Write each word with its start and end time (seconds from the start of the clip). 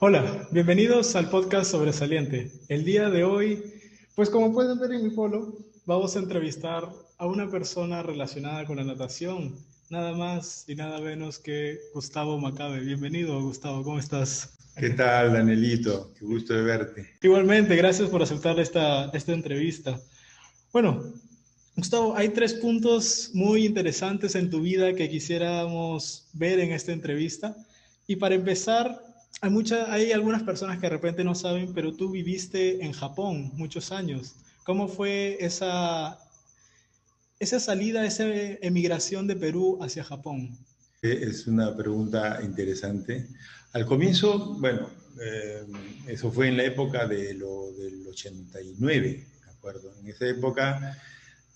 Hola, 0.00 0.48
bienvenidos 0.50 1.16
al 1.16 1.30
podcast 1.30 1.70
Sobresaliente. 1.70 2.52
El 2.68 2.84
día 2.84 3.08
de 3.08 3.24
hoy, 3.24 3.62
pues 4.14 4.28
como 4.28 4.52
pueden 4.52 4.78
ver 4.78 4.92
en 4.92 5.04
mi 5.04 5.10
polo, 5.10 5.56
vamos 5.86 6.14
a 6.14 6.18
entrevistar 6.18 6.88
a 7.16 7.26
una 7.26 7.50
persona 7.50 8.02
relacionada 8.02 8.66
con 8.66 8.76
la 8.76 8.84
natación, 8.84 9.56
nada 9.88 10.12
más 10.12 10.64
y 10.68 10.74
nada 10.74 11.00
menos 11.00 11.38
que 11.38 11.78
Gustavo 11.94 12.38
Macabe. 12.38 12.80
Bienvenido, 12.80 13.40
Gustavo, 13.42 13.82
¿cómo 13.82 13.98
estás? 13.98 14.58
¿Qué 14.76 14.90
tal, 14.90 15.32
Danielito? 15.32 16.12
Qué 16.18 16.24
gusto 16.24 16.52
de 16.52 16.62
verte. 16.62 17.10
Igualmente, 17.22 17.74
gracias 17.76 18.10
por 18.10 18.22
aceptar 18.22 18.58
esta, 18.60 19.06
esta 19.06 19.32
entrevista. 19.32 19.98
Bueno, 20.72 21.02
Gustavo, 21.76 22.16
hay 22.16 22.28
tres 22.28 22.54
puntos 22.54 23.30
muy 23.34 23.66
interesantes 23.66 24.36
en 24.36 24.48
tu 24.48 24.60
vida 24.60 24.94
que 24.94 25.08
quisiéramos 25.08 26.24
ver 26.32 26.60
en 26.60 26.72
esta 26.72 26.92
entrevista. 26.92 27.56
Y 28.06 28.16
para 28.16 28.36
empezar, 28.36 29.02
hay, 29.40 29.50
mucha, 29.50 29.92
hay 29.92 30.12
algunas 30.12 30.44
personas 30.44 30.76
que 30.76 30.82
de 30.82 30.90
repente 30.90 31.24
no 31.24 31.34
saben, 31.34 31.74
pero 31.74 31.92
tú 31.92 32.10
viviste 32.10 32.84
en 32.84 32.92
Japón 32.92 33.50
muchos 33.54 33.90
años. 33.90 34.36
¿Cómo 34.64 34.86
fue 34.86 35.36
esa, 35.40 36.20
esa 37.40 37.58
salida, 37.58 38.06
esa 38.06 38.24
emigración 38.24 39.26
de 39.26 39.34
Perú 39.34 39.78
hacia 39.82 40.04
Japón? 40.04 40.56
Es 41.02 41.48
una 41.48 41.76
pregunta 41.76 42.38
interesante. 42.44 43.26
Al 43.72 43.84
comienzo, 43.84 44.54
bueno, 44.60 44.88
eh, 45.20 45.64
eso 46.06 46.30
fue 46.30 46.48
en 46.48 46.56
la 46.56 46.64
época 46.64 47.08
de 47.08 47.34
lo, 47.34 47.72
del 47.72 48.06
89, 48.06 49.26
¿de 49.44 49.50
acuerdo? 49.50 49.92
En 50.00 50.08
esa 50.08 50.28
época 50.28 50.96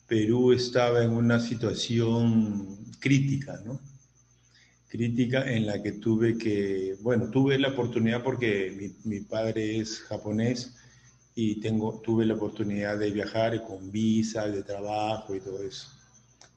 Perú 0.09 0.53
estaba 0.53 1.05
en 1.05 1.11
una 1.11 1.39
situación 1.39 2.79
crítica, 2.99 3.61
¿no? 3.65 3.79
Crítica 4.89 5.49
en 5.53 5.67
la 5.67 5.83
que 5.83 5.93
tuve 5.93 6.39
que, 6.39 6.97
bueno, 7.03 7.31
tuve 7.31 7.59
la 7.59 7.69
oportunidad 7.69 8.23
porque 8.23 8.75
mi, 8.75 8.91
mi 9.05 9.21
padre 9.21 9.79
es 9.79 10.01
japonés 10.01 10.75
y 11.35 11.61
tengo, 11.61 12.01
tuve 12.03 12.25
la 12.25 12.35
oportunidad 12.35 12.99
de 12.99 13.11
viajar 13.11 13.63
con 13.63 13.93
visa, 13.93 14.49
de 14.49 14.63
trabajo 14.63 15.35
y 15.37 15.41
todo 15.41 15.63
eso. 15.63 15.89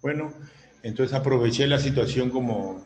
Bueno, 0.01 0.33
entonces 0.81 1.13
aproveché 1.13 1.67
la 1.67 1.77
situación 1.77 2.29
como, 2.29 2.85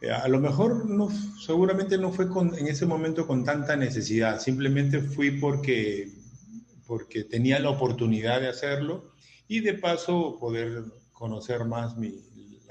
eh, 0.00 0.10
a 0.12 0.28
lo 0.28 0.38
mejor 0.38 0.88
no, 0.88 1.08
seguramente 1.44 1.98
no 1.98 2.12
fue 2.12 2.28
con, 2.28 2.56
en 2.56 2.68
ese 2.68 2.86
momento 2.86 3.26
con 3.26 3.44
tanta 3.44 3.74
necesidad, 3.74 4.40
simplemente 4.40 5.00
fui 5.00 5.32
porque, 5.32 6.12
porque 6.86 7.24
tenía 7.24 7.58
la 7.58 7.70
oportunidad 7.70 8.40
de 8.40 8.48
hacerlo 8.48 9.10
y 9.50 9.58
de 9.58 9.74
paso 9.74 10.38
poder 10.38 10.84
conocer 11.12 11.64
más 11.64 11.96
mi, 11.96 12.06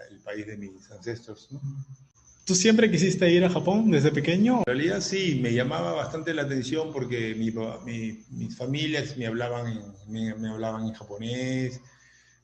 el 0.09 0.19
país 0.23 0.47
de 0.47 0.55
mis 0.55 0.89
ancestros. 0.89 1.49
¿no? 1.51 1.59
¿Tú 2.45 2.55
siempre 2.55 2.89
quisiste 2.89 3.29
ir 3.29 3.43
a 3.43 3.49
Japón 3.49 3.91
desde 3.91 4.11
pequeño? 4.11 4.59
En 4.59 4.65
realidad 4.65 5.01
sí, 5.01 5.39
me 5.43 5.53
llamaba 5.53 5.91
bastante 5.91 6.33
la 6.33 6.43
atención 6.43 6.93
porque 6.93 7.35
mi, 7.35 7.51
mi, 7.85 8.23
mis 8.29 8.55
familias 8.55 9.17
me 9.17 9.27
hablaban, 9.27 9.93
me, 10.07 10.33
me 10.35 10.49
hablaban 10.49 10.87
en 10.87 10.93
japonés, 10.93 11.81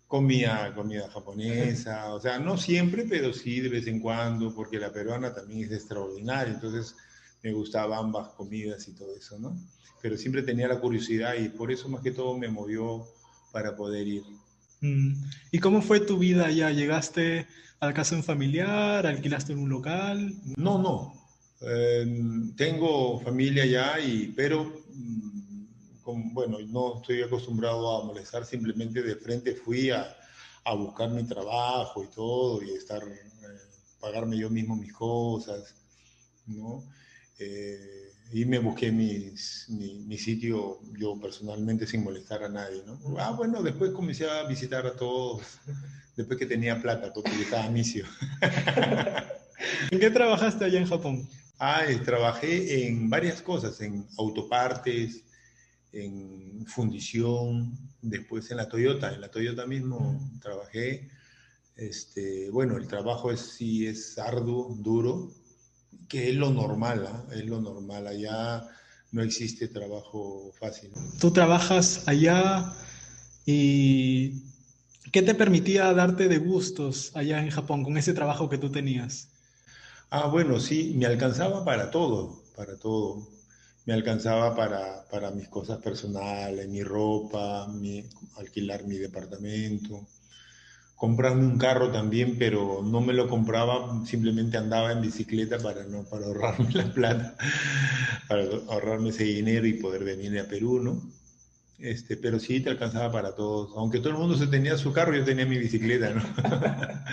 comía 0.06 0.74
comida 0.76 1.10
japonesa, 1.10 2.14
o 2.14 2.20
sea, 2.20 2.38
no 2.38 2.58
siempre, 2.58 3.06
pero 3.10 3.32
sí 3.32 3.62
de 3.62 3.70
vez 3.70 3.88
en 3.88 4.02
cuando, 4.02 4.54
porque 4.54 4.80
la 4.80 4.92
peruana 4.92 5.34
también 5.34 5.64
es 5.64 5.72
extraordinaria, 5.72 6.54
entonces 6.54 6.94
me 7.42 7.54
gustaban 7.54 8.00
ambas 8.00 8.34
comidas 8.34 8.86
y 8.90 8.96
todo 8.96 9.16
eso, 9.16 9.40
¿no? 9.40 9.58
Pero 10.02 10.18
siempre 10.18 10.44
tenía 10.44 10.68
la 10.68 10.82
curiosidad 10.82 11.36
y 11.36 11.48
por 11.48 11.72
eso 11.72 11.88
más 11.88 12.02
que 12.02 12.12
todo 12.12 12.38
me 12.38 12.50
movió 12.50 13.08
para 13.56 13.74
poder 13.74 14.06
ir. 14.06 14.24
Mm. 14.82 15.14
¿Y 15.50 15.60
cómo 15.60 15.82
fue 15.82 16.02
tu 16.02 16.18
vida 16.18 16.48
allá? 16.48 16.72
¿Llegaste 16.72 17.48
a 17.80 17.86
la 17.86 17.94
casa 17.94 18.14
de 18.14 18.18
un 18.18 18.26
familiar? 18.26 19.08
¿Alquilaste 19.08 19.54
en 19.54 19.60
un 19.60 19.70
local? 19.70 20.34
No, 20.58 20.78
no. 20.78 21.14
Eh, 21.62 22.06
tengo 22.58 23.18
familia 23.22 23.64
allá, 23.64 23.98
y, 24.02 24.34
pero 24.36 24.84
bueno, 26.34 26.58
no 26.68 26.98
estoy 26.98 27.22
acostumbrado 27.22 27.96
a 27.96 28.04
molestar, 28.04 28.46
simplemente 28.46 29.02
de 29.02 29.16
frente 29.16 29.56
fui 29.56 29.90
a, 29.90 30.14
a 30.66 30.74
buscar 30.76 31.10
mi 31.12 31.24
trabajo 31.24 32.04
y 32.04 32.08
todo, 32.08 32.62
y 32.62 32.72
estar, 32.72 33.04
eh, 33.04 33.58
pagarme 34.02 34.38
yo 34.38 34.50
mismo 34.50 34.76
mis 34.76 34.92
cosas, 34.92 35.74
¿no? 36.46 36.84
Eh, 37.40 38.05
y 38.32 38.46
me 38.46 38.60
busqué 38.60 38.92
mis, 38.92 39.66
mi, 39.70 40.04
mi, 40.06 40.18
sitio 40.18 40.80
yo 40.98 41.20
personalmente 41.20 41.86
sin 41.86 42.04
molestar 42.04 42.44
a 42.44 42.50
nadie, 42.50 42.84
¿no? 42.86 43.00
Ah, 43.20 43.32
bueno, 43.32 43.62
después 43.62 43.92
comencé 43.92 44.30
a 44.30 44.44
visitar 44.44 44.86
a 44.86 44.96
todos, 44.96 45.42
después 46.16 46.40
que 46.40 46.46
tenía 46.46 46.82
plata, 46.82 47.14
porque 47.14 47.32
estaba 47.42 47.70
misio. 47.70 48.06
¿En 49.92 50.00
qué 50.00 50.10
trabajaste 50.10 50.66
allá 50.66 50.80
en 50.80 50.88
Japón? 50.88 51.30
Ah, 51.60 51.84
trabajé 52.04 52.88
en 52.88 53.10
varias 53.10 53.42
cosas, 53.42 53.80
en 53.80 54.06
autopartes, 54.18 55.24
en 55.94 56.66
fundición, 56.68 57.78
después 58.02 58.52
en 58.52 58.58
la 58.58 58.68
Toyota, 58.68 59.14
en 59.14 59.22
la 59.22 59.32
Toyota 59.32 59.66
mismo 59.66 60.20
trabajé. 60.42 61.10
Este, 61.78 62.50
bueno, 62.50 62.78
el 62.78 62.88
trabajo 62.88 63.32
es, 63.32 63.40
sí 63.40 63.88
es 63.88 64.18
arduo, 64.18 64.76
duro, 64.78 65.32
que 66.08 66.30
es 66.30 66.36
lo 66.36 66.52
normal, 66.52 67.08
¿eh? 67.32 67.40
es 67.40 67.46
lo 67.46 67.62
normal. 67.62 68.08
Allá 68.08 68.64
no 69.12 69.24
existe 69.24 69.68
trabajo 69.68 70.52
fácil. 70.60 70.92
Tú 71.20 71.32
trabajas 71.32 72.08
allá 72.08 72.74
y 73.46 74.42
¿qué 75.12 75.22
te 75.22 75.36
permitía 75.36 75.94
darte 75.94 76.28
de 76.28 76.38
gustos 76.38 77.12
allá 77.16 77.40
en 77.42 77.50
Japón 77.50 77.84
con 77.84 77.98
ese 77.98 78.14
trabajo 78.14 78.50
que 78.50 78.58
tú 78.58 78.72
tenías? 78.72 79.30
Ah, 80.10 80.28
bueno, 80.28 80.60
sí, 80.60 80.94
me 80.96 81.06
alcanzaba 81.06 81.66
para 81.66 81.92
todo, 81.92 82.44
para 82.56 82.78
todo 82.78 83.36
me 83.86 83.94
alcanzaba 83.94 84.56
para, 84.56 85.06
para, 85.10 85.32
mis 85.32 85.48
cosas 85.48 85.80
personales, 85.80 86.68
mi 86.68 86.84
ropa, 86.84 87.68
mi, 87.68 88.04
alquilar 88.38 88.86
mi 88.86 88.98
departamento, 88.98 90.08
comprarme 90.96 91.46
un 91.46 91.58
carro 91.58 91.92
también, 91.92 92.38
pero 92.40 92.82
no 92.84 93.02
me 93.02 93.14
lo 93.14 93.28
compraba, 93.28 94.06
simplemente 94.06 94.58
andaba 94.58 94.92
en 94.92 95.02
bicicleta 95.02 95.58
para, 95.60 95.84
no, 95.84 96.04
para 96.04 96.26
ahorrarme 96.26 96.72
la 96.74 96.94
plata, 96.94 97.36
para 98.28 98.44
ahorrarme 98.70 99.10
ese 99.10 99.26
dinero 99.26 99.68
y 99.68 99.74
poder 99.74 100.04
venir 100.04 100.40
a 100.40 100.48
Perú, 100.48 100.80
¿no? 100.82 101.02
Este, 101.78 102.16
pero 102.16 102.40
sí 102.40 102.62
te 102.62 102.70
alcanzaba 102.70 103.12
para 103.12 103.36
todos. 103.36 103.72
Aunque 103.76 104.00
todo 104.00 104.12
el 104.12 104.18
mundo 104.18 104.38
se 104.38 104.48
tenía 104.48 104.78
su 104.78 104.94
carro, 104.94 105.16
yo 105.16 105.26
tenía 105.26 105.46
mi 105.46 105.58
bicicleta, 105.58 106.12
¿no? 106.12 106.24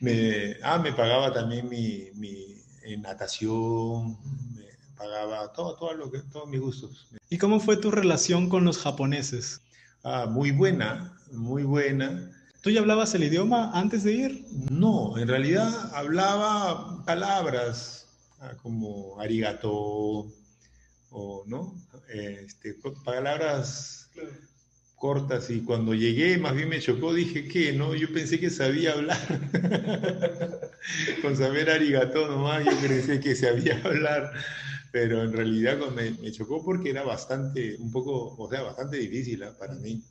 me, 0.00 0.56
ah, 0.62 0.78
me 0.78 0.92
pagaba 0.92 1.32
también 1.32 1.68
mi, 1.68 2.10
mi 2.14 2.56
natación, 2.98 4.16
pagaba 4.96 5.52
todo, 5.52 5.74
todo 5.76 5.94
lo 5.94 6.10
que, 6.10 6.20
todos 6.20 6.48
mis 6.48 6.60
gustos. 6.60 7.08
¿Y 7.28 7.38
cómo 7.38 7.60
fue 7.60 7.76
tu 7.76 7.90
relación 7.90 8.48
con 8.48 8.64
los 8.64 8.78
japoneses? 8.78 9.62
Ah, 10.04 10.26
muy 10.28 10.52
buena, 10.52 11.18
muy 11.32 11.64
buena. 11.64 12.30
¿Tú 12.60 12.70
ya 12.70 12.80
hablabas 12.80 13.14
el 13.14 13.24
idioma 13.24 13.70
antes 13.72 14.02
de 14.02 14.12
ir? 14.12 14.44
No, 14.70 15.16
en 15.16 15.28
realidad 15.28 15.68
hablaba 15.94 17.04
palabras 17.04 18.08
ah, 18.40 18.54
como 18.62 19.20
arigato 19.20 20.32
o 21.10 21.44
no, 21.46 21.74
este, 22.08 22.76
palabras 23.04 24.10
cortas 24.96 25.48
y 25.50 25.60
cuando 25.60 25.94
llegué 25.94 26.36
más 26.38 26.54
bien 26.54 26.68
me 26.68 26.80
chocó, 26.80 27.14
dije 27.14 27.46
que 27.46 27.72
no, 27.72 27.94
yo 27.94 28.12
pensé 28.12 28.40
que 28.40 28.50
sabía 28.50 28.92
hablar. 28.92 29.18
Con 31.22 31.36
saber 31.36 31.70
arigato 31.70 32.26
nomás 32.26 32.64
yo 32.64 32.72
pensé 32.80 33.20
que 33.20 33.36
sabía 33.36 33.80
hablar 33.84 34.32
pero 34.90 35.22
en 35.22 35.32
realidad 35.32 35.78
me, 35.94 36.10
me, 36.12 36.32
chocó 36.32 36.64
porque 36.64 36.90
era 36.90 37.02
bastante, 37.02 37.76
un 37.78 37.92
poco, 37.92 38.34
o 38.36 38.48
sea, 38.50 38.62
bastante 38.62 38.96
difícil 38.96 39.42
¿eh? 39.42 39.50
para 39.58 39.74
mí. 39.74 40.02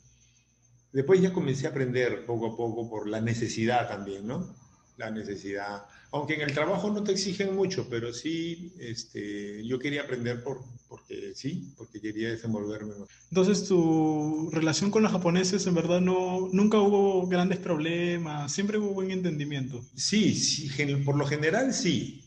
Después 0.92 1.22
ya 1.22 1.34
comencé 1.34 1.68
a 1.68 1.72
aprender 1.72 2.26
poco 2.26 2.48
a 2.48 2.58
poco 2.58 2.90
por 2.90 3.08
la 3.08 3.22
necesidad 3.22 3.88
también, 3.88 4.26
¿no? 4.26 4.56
La 4.98 5.12
necesidad. 5.12 5.84
Aunque 6.12 6.36
en 6.36 6.42
el 6.42 6.54
trabajo 6.54 6.90
no 6.90 7.04
te 7.04 7.12
exigen 7.12 7.56
mucho, 7.56 7.88
pero 7.90 8.14
sí, 8.14 8.74
este, 8.80 9.66
yo 9.66 9.78
quería 9.78 10.04
aprender 10.04 10.44
por, 10.44 10.64
porque 10.88 11.34
sí, 11.36 11.74
porque 11.78 12.02
quería 12.02 12.30
desenvolverme. 12.30 12.94
Entonces, 13.30 13.68
tu 13.68 14.50
relación 14.52 14.90
con 14.90 15.04
los 15.04 15.12
japoneses, 15.12 15.68
en 15.68 15.76
verdad, 15.76 16.02
no, 16.02 16.50
nunca 16.52 16.80
hubo 16.80 17.28
grandes 17.28 17.60
problemas, 17.60 18.52
siempre 18.52 18.80
hubo 18.80 18.94
buen 18.94 19.12
entendimiento. 19.12 19.84
Sí, 19.96 20.34
sí, 20.34 20.70
por 21.06 21.18
lo 21.18 21.28
general 21.28 21.74
sí 21.74 22.24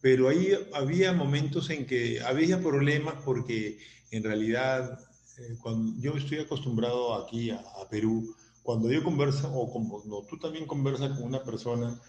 pero 0.00 0.28
ahí 0.28 0.52
había 0.72 1.12
momentos 1.12 1.70
en 1.70 1.86
que 1.86 2.20
había 2.22 2.60
problemas 2.60 3.14
porque 3.24 3.78
en 4.10 4.24
realidad 4.24 4.98
eh, 5.40 5.56
cuando 5.60 6.00
yo 6.00 6.16
estoy 6.16 6.38
acostumbrado 6.38 7.14
aquí 7.14 7.50
a, 7.50 7.62
Perú, 7.90 8.34
cuando 8.62 8.90
yo 8.90 9.02
converso 9.02 9.52
o 9.52 9.70
cuando 9.72 10.24
tú 10.28 10.38
también 10.38 10.66
conversas 10.66 11.16
con 11.16 11.24
una 11.24 11.42
persona, 11.42 12.00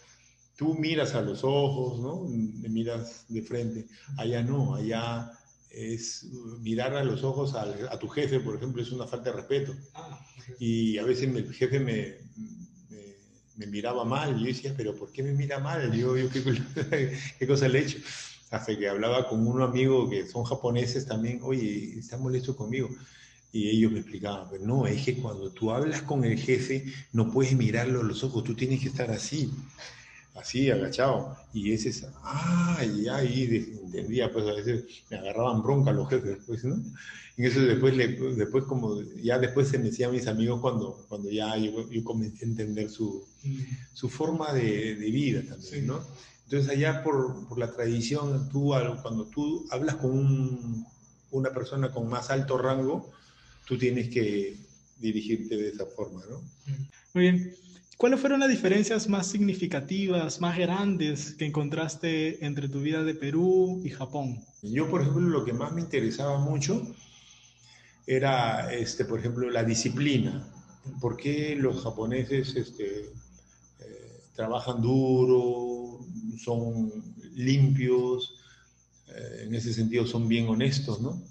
tú 0.55 0.75
miras 0.75 1.15
a 1.15 1.21
los 1.21 1.43
ojos, 1.43 1.99
¿no? 1.99 2.21
miras 2.69 3.25
de 3.29 3.41
frente. 3.41 3.87
Allá 4.17 4.43
no, 4.43 4.75
allá 4.75 5.31
es 5.71 6.27
mirar 6.59 6.93
a 6.95 7.03
los 7.03 7.23
ojos 7.23 7.55
a, 7.55 7.63
a 7.63 7.97
tu 7.97 8.07
jefe, 8.09 8.39
por 8.41 8.55
ejemplo, 8.55 8.81
es 8.81 8.91
una 8.91 9.07
falta 9.07 9.31
de 9.31 9.37
respeto. 9.37 9.73
Ah, 9.93 10.23
y 10.59 10.97
a 10.97 11.03
veces 11.03 11.33
el 11.33 11.53
jefe 11.53 11.79
me, 11.79 12.17
me, 12.89 13.15
me 13.55 13.67
miraba 13.67 14.03
mal. 14.03 14.35
Y 14.37 14.41
yo 14.41 14.47
decía, 14.47 14.73
pero 14.75 14.95
¿por 14.95 15.11
qué 15.11 15.23
me 15.23 15.31
mira 15.31 15.59
mal? 15.59 15.91
Yo, 15.93 16.17
yo 16.17 16.29
¿qué, 16.29 16.43
¿qué, 17.39 17.47
cosa 17.47 17.67
le 17.67 17.79
he 17.79 17.83
hecho? 17.83 17.99
Hasta 18.49 18.77
que 18.77 18.89
hablaba 18.89 19.29
con 19.29 19.47
un 19.47 19.61
amigo 19.61 20.09
que 20.09 20.27
son 20.27 20.43
japoneses 20.43 21.05
también, 21.05 21.39
oye, 21.41 21.97
está 21.97 22.17
molesto 22.17 22.55
conmigo. 22.55 22.89
Y 23.53 23.69
ellos 23.69 23.91
me 23.91 23.99
explicaban, 23.99 24.47
pero 24.49 24.65
no, 24.65 24.87
es 24.87 25.03
que 25.03 25.17
cuando 25.17 25.51
tú 25.51 25.71
hablas 25.71 26.01
con 26.03 26.23
el 26.23 26.37
jefe, 26.39 26.85
no 27.11 27.31
puedes 27.31 27.55
mirarlo 27.55 28.01
a 28.01 28.03
los 28.03 28.23
ojos, 28.23 28.43
tú 28.43 28.55
tienes 28.55 28.81
que 28.81 28.87
estar 28.87 29.11
así, 29.11 29.51
así, 30.35 30.71
agachado. 30.71 31.35
Y 31.53 31.73
ese 31.73 31.89
es, 31.89 32.07
ay, 32.23 33.07
ahí 33.09 33.79
entendía, 33.83 34.31
pues 34.31 34.45
a 34.47 34.53
veces 34.53 34.85
me 35.09 35.17
agarraban 35.17 35.61
bronca 35.61 35.91
los 35.91 36.09
jefes, 36.09 36.37
pues, 36.47 36.63
¿no? 36.63 36.81
Y 37.37 37.45
eso 37.45 37.61
después, 37.61 37.97
después 38.37 38.65
como, 38.65 39.01
ya 39.21 39.39
después 39.39 39.69
se 39.69 39.79
me 39.79 39.85
decían 39.85 40.11
mis 40.11 40.27
amigos 40.27 40.61
cuando, 40.61 41.05
cuando 41.09 41.29
ya 41.29 41.57
yo, 41.57 41.89
yo 41.89 42.03
comencé 42.03 42.45
a 42.45 42.49
entender 42.49 42.89
su, 42.89 43.25
su 43.93 44.09
forma 44.09 44.53
de, 44.53 44.95
de, 44.95 45.11
vida 45.11 45.41
también, 45.47 45.87
¿no? 45.87 46.01
Entonces 46.43 46.69
allá 46.69 47.01
por, 47.03 47.47
por, 47.47 47.57
la 47.57 47.71
tradición, 47.71 48.49
tú, 48.49 48.73
cuando 49.01 49.25
tú 49.25 49.65
hablas 49.71 49.95
con 49.95 50.11
un, 50.11 50.85
una 51.31 51.49
persona 51.51 51.91
con 51.91 52.09
más 52.09 52.29
alto 52.29 52.57
rango, 52.57 53.09
tú 53.65 53.77
tienes 53.77 54.09
que 54.09 54.57
dirigirte 54.99 55.57
de 55.57 55.69
esa 55.69 55.85
forma, 55.85 56.21
¿no? 56.29 56.41
Muy 57.13 57.23
bien. 57.23 57.55
¿Cuáles 57.97 58.19
fueron 58.19 58.39
las 58.39 58.49
diferencias 58.49 59.07
más 59.07 59.27
significativas, 59.27 60.41
más 60.41 60.57
grandes 60.57 61.33
que 61.33 61.45
encontraste 61.45 62.43
entre 62.43 62.67
tu 62.67 62.81
vida 62.81 63.03
de 63.03 63.13
Perú 63.13 63.79
y 63.85 63.89
Japón? 63.89 64.43
Yo, 64.63 64.89
por 64.89 65.01
ejemplo, 65.01 65.21
lo 65.21 65.45
que 65.45 65.53
más 65.53 65.71
me 65.71 65.81
interesaba 65.81 66.39
mucho 66.39 66.95
era, 68.07 68.73
este, 68.73 69.05
por 69.05 69.19
ejemplo, 69.19 69.49
la 69.51 69.63
disciplina. 69.63 70.47
¿Por 70.99 71.15
qué 71.15 71.55
los 71.55 71.83
japoneses 71.83 72.55
este, 72.55 73.01
eh, 73.79 74.23
trabajan 74.35 74.81
duro, 74.81 75.99
son 76.43 76.91
limpios, 77.35 78.33
eh, 79.07 79.43
en 79.45 79.53
ese 79.53 79.73
sentido 79.73 80.07
son 80.07 80.27
bien 80.27 80.47
honestos, 80.47 81.01
¿no? 81.01 81.21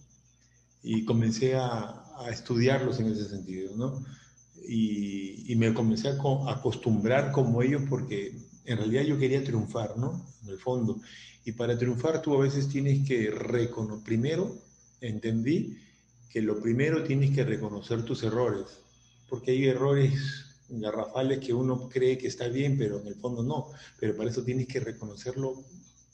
Y 0.82 1.04
comencé 1.04 1.56
a, 1.56 2.06
a 2.24 2.30
estudiarlos 2.30 3.00
en 3.00 3.06
ese 3.06 3.28
sentido, 3.28 3.76
¿no? 3.76 4.04
Y, 4.68 5.52
y 5.52 5.56
me 5.56 5.72
comencé 5.74 6.08
a 6.08 6.18
acostumbrar 6.48 7.32
como 7.32 7.62
ellos 7.62 7.82
porque 7.88 8.36
en 8.64 8.76
realidad 8.76 9.02
yo 9.02 9.18
quería 9.18 9.42
triunfar, 9.42 9.96
¿no? 9.96 10.24
En 10.42 10.50
el 10.50 10.58
fondo. 10.58 11.00
Y 11.44 11.52
para 11.52 11.76
triunfar 11.76 12.22
tú 12.22 12.34
a 12.34 12.42
veces 12.42 12.68
tienes 12.68 13.06
que 13.06 13.30
reconocer, 13.30 14.04
primero 14.04 14.56
entendí 15.00 15.78
que 16.28 16.42
lo 16.42 16.60
primero 16.60 17.02
tienes 17.02 17.34
que 17.34 17.44
reconocer 17.44 18.04
tus 18.04 18.22
errores, 18.22 18.66
porque 19.28 19.50
hay 19.50 19.66
errores 19.66 20.12
garrafales 20.68 21.40
que 21.40 21.52
uno 21.52 21.88
cree 21.88 22.16
que 22.16 22.28
está 22.28 22.48
bien, 22.48 22.78
pero 22.78 23.00
en 23.00 23.08
el 23.08 23.16
fondo 23.16 23.42
no. 23.42 23.68
Pero 23.98 24.16
para 24.16 24.30
eso 24.30 24.44
tienes 24.44 24.68
que 24.68 24.80
reconocerlo 24.80 25.64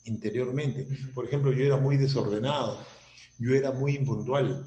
interiormente. 0.05 0.87
Por 1.13 1.25
ejemplo, 1.25 1.51
yo 1.51 1.63
era 1.65 1.77
muy 1.77 1.97
desordenado, 1.97 2.79
yo 3.37 3.53
era 3.53 3.71
muy 3.71 3.95
impuntual, 3.95 4.65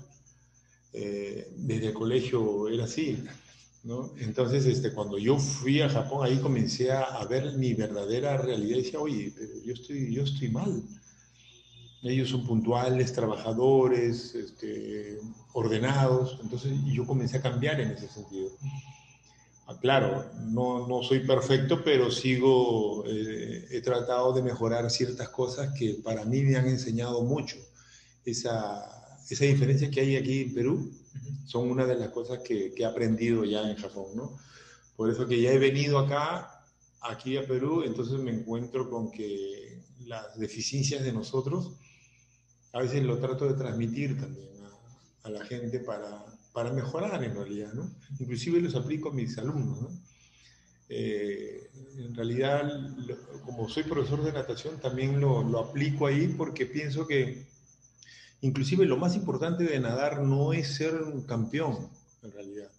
eh, 0.93 1.53
desde 1.57 1.89
el 1.89 1.95
colegio 1.95 2.69
era 2.69 2.85
así, 2.85 3.23
¿no? 3.85 4.13
Entonces, 4.19 4.67
este, 4.67 4.93
cuando 4.93 5.19
yo 5.19 5.39
fui 5.39 5.81
a 5.81 5.89
Japón, 5.89 6.27
ahí 6.27 6.39
comencé 6.39 6.91
a, 6.91 7.25
ver 7.27 7.53
mi 7.57 7.75
verdadera 7.75 8.37
realidad 8.37 8.79
y 8.79 8.83
decía, 8.83 9.01
oye, 9.01 9.33
pero 9.37 9.53
yo 9.65 9.73
estoy, 9.73 10.15
yo 10.15 10.25
estoy 10.25 10.49
mal. 10.49 10.83
Ellos 12.03 12.31
son 12.31 12.47
puntuales, 12.47 13.13
trabajadores, 13.13 14.35
este, 14.35 15.19
ordenados, 15.53 16.39
entonces 16.43 16.73
yo 16.87 17.07
comencé 17.07 17.37
a 17.37 17.43
cambiar 17.43 17.81
en 17.81 17.91
ese 17.91 18.09
sentido. 18.09 18.51
Ah, 19.67 19.79
claro, 19.81 20.29
no, 20.49 20.89
no, 20.89 21.03
soy 21.05 21.21
perfecto, 21.21 21.85
pero 21.85 22.11
sigo, 22.11 23.05
eh, 23.07 23.67
he 23.71 23.81
tratado 23.81 24.33
de 24.33 24.43
mejorar 24.43 24.91
ciertas 24.91 25.29
cosas 25.29 25.73
que 25.79 26.01
para 26.03 26.25
mí 26.25 26.43
me 26.43 26.57
han 26.57 26.67
enseñado 26.67 27.23
mucho. 27.23 27.57
Esa, 28.25 29.00
esa 29.31 29.45
diferencia 29.45 29.91
que 29.91 30.01
hay 30.01 30.17
aquí 30.17 30.43
en 30.43 30.55
Perú 30.55 30.93
son 31.47 31.71
una 31.71 31.87
de 31.87 31.95
las 31.95 32.11
cosas 32.11 32.41
que, 32.41 32.75
he 32.77 32.85
aprendido 32.85 33.45
ya 33.45 33.69
en 33.71 33.77
Japón, 33.77 34.09
¿no? 34.15 34.37
Por 34.97 35.09
eso 35.09 35.27
que 35.27 35.41
ya 35.41 35.53
he 35.53 35.59
venido 35.59 35.99
acá, 35.99 36.65
aquí 37.01 37.37
a 37.37 37.47
Perú, 37.47 37.83
entonces 37.85 38.19
me 38.19 38.33
encuentro 38.33 38.91
con 38.91 39.11
que 39.11 39.81
las 40.07 40.39
deficiencias 40.39 41.03
de 41.05 41.13
nosotros, 41.13 41.73
a 42.73 42.81
veces 42.81 43.05
lo 43.05 43.19
trato 43.19 43.47
de 43.47 43.55
transmitir 43.55 44.21
también 44.21 44.49
a, 45.23 45.31
la 45.31 45.45
gente 45.45 45.79
para, 45.81 46.25
para, 46.53 46.73
mejorar 46.73 47.23
en 47.23 47.35
realidad, 47.35 47.73
¿no? 47.73 47.89
Inclusive 48.19 48.61
los 48.61 48.75
aplico 48.75 49.11
a 49.11 49.13
mis 49.13 49.39
alumnos, 49.39 49.81
¿no? 49.81 49.89
Eh, 50.89 51.71
en 51.99 52.15
realidad, 52.17 52.69
como 53.45 53.69
soy 53.69 53.85
profesor 53.85 54.25
de 54.25 54.33
natación, 54.33 54.81
también 54.81 55.21
lo, 55.21 55.45
lo 55.45 55.61
aplico 55.61 56.07
ahí 56.09 56.35
porque 56.37 56.67
pienso 56.67 57.07
que 57.07 57.47
Inclusive 58.43 58.87
lo 58.87 58.97
más 58.97 59.17
importante 59.17 59.65
de 59.65 59.81
nadar 59.81 60.23
no 60.23 60.53
es 60.53 60.75
ser 60.75 60.95
un 60.95 61.23
campeón, 61.23 61.89
en 62.23 62.33
realidad. 62.33 62.71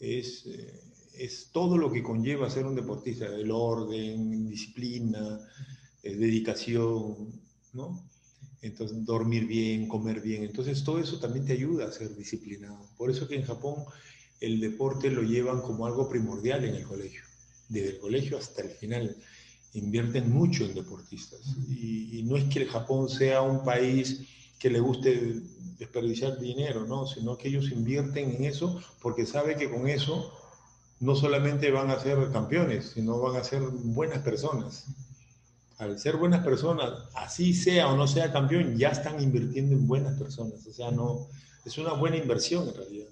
Es, 0.00 0.44
eh, 0.46 0.80
es 1.14 1.50
todo 1.52 1.78
lo 1.78 1.92
que 1.92 2.02
conlleva 2.02 2.50
ser 2.50 2.66
un 2.66 2.74
deportista, 2.74 3.26
el 3.26 3.50
orden, 3.50 4.48
disciplina, 4.48 5.40
eh, 6.02 6.16
dedicación, 6.16 7.32
¿no? 7.72 8.08
Entonces, 8.60 9.04
dormir 9.04 9.46
bien, 9.46 9.86
comer 9.86 10.20
bien. 10.20 10.42
Entonces, 10.42 10.82
todo 10.82 10.98
eso 10.98 11.20
también 11.20 11.44
te 11.44 11.52
ayuda 11.52 11.86
a 11.86 11.92
ser 11.92 12.16
disciplinado. 12.16 12.88
Por 12.96 13.10
eso 13.10 13.28
que 13.28 13.36
en 13.36 13.44
Japón 13.44 13.84
el 14.40 14.60
deporte 14.60 15.10
lo 15.10 15.22
llevan 15.22 15.60
como 15.60 15.86
algo 15.86 16.08
primordial 16.08 16.64
en 16.64 16.74
el 16.74 16.84
colegio. 16.84 17.22
Desde 17.68 17.90
el 17.90 17.98
colegio 17.98 18.38
hasta 18.38 18.62
el 18.62 18.70
final 18.70 19.16
invierten 19.74 20.30
mucho 20.30 20.64
en 20.64 20.74
deportistas. 20.74 21.40
Y, 21.68 22.18
y 22.18 22.22
no 22.24 22.36
es 22.36 22.44
que 22.44 22.62
el 22.62 22.68
Japón 22.68 23.08
sea 23.08 23.42
un 23.42 23.62
país 23.62 24.22
que 24.58 24.70
le 24.70 24.80
guste 24.80 25.40
desperdiciar 25.78 26.38
dinero, 26.38 26.86
¿no? 26.86 27.06
Sino 27.06 27.36
que 27.36 27.48
ellos 27.48 27.70
invierten 27.70 28.36
en 28.36 28.44
eso 28.44 28.80
porque 29.00 29.26
saben 29.26 29.58
que 29.58 29.70
con 29.70 29.88
eso 29.88 30.32
no 31.00 31.14
solamente 31.14 31.70
van 31.70 31.90
a 31.90 32.00
ser 32.00 32.30
campeones, 32.32 32.92
sino 32.94 33.20
van 33.20 33.36
a 33.36 33.44
ser 33.44 33.62
buenas 33.62 34.18
personas. 34.22 34.86
Al 35.78 35.98
ser 36.00 36.16
buenas 36.16 36.44
personas, 36.44 36.90
así 37.14 37.54
sea 37.54 37.86
o 37.88 37.96
no 37.96 38.08
sea 38.08 38.32
campeón, 38.32 38.76
ya 38.76 38.88
están 38.88 39.22
invirtiendo 39.22 39.76
en 39.76 39.86
buenas 39.86 40.18
personas. 40.18 40.66
O 40.66 40.72
sea, 40.72 40.90
no, 40.90 41.28
es 41.64 41.78
una 41.78 41.92
buena 41.92 42.16
inversión 42.16 42.66
en 42.68 42.74
realidad. 42.74 43.06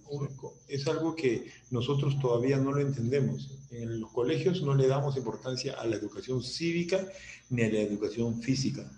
Es 0.67 0.89
algo 0.89 1.15
que 1.15 1.47
nosotros 1.71 2.19
todavía 2.19 2.57
no 2.57 2.73
lo 2.73 2.81
entendemos. 2.81 3.51
En 3.71 4.01
los 4.01 4.11
colegios 4.11 4.63
no 4.63 4.75
le 4.75 4.89
damos 4.89 5.17
importancia 5.17 5.75
a 5.75 5.87
la 5.87 5.95
educación 5.95 6.43
cívica 6.43 7.07
ni 7.51 7.63
a 7.63 7.71
la 7.71 7.81
educación 7.81 8.43
física. 8.43 8.91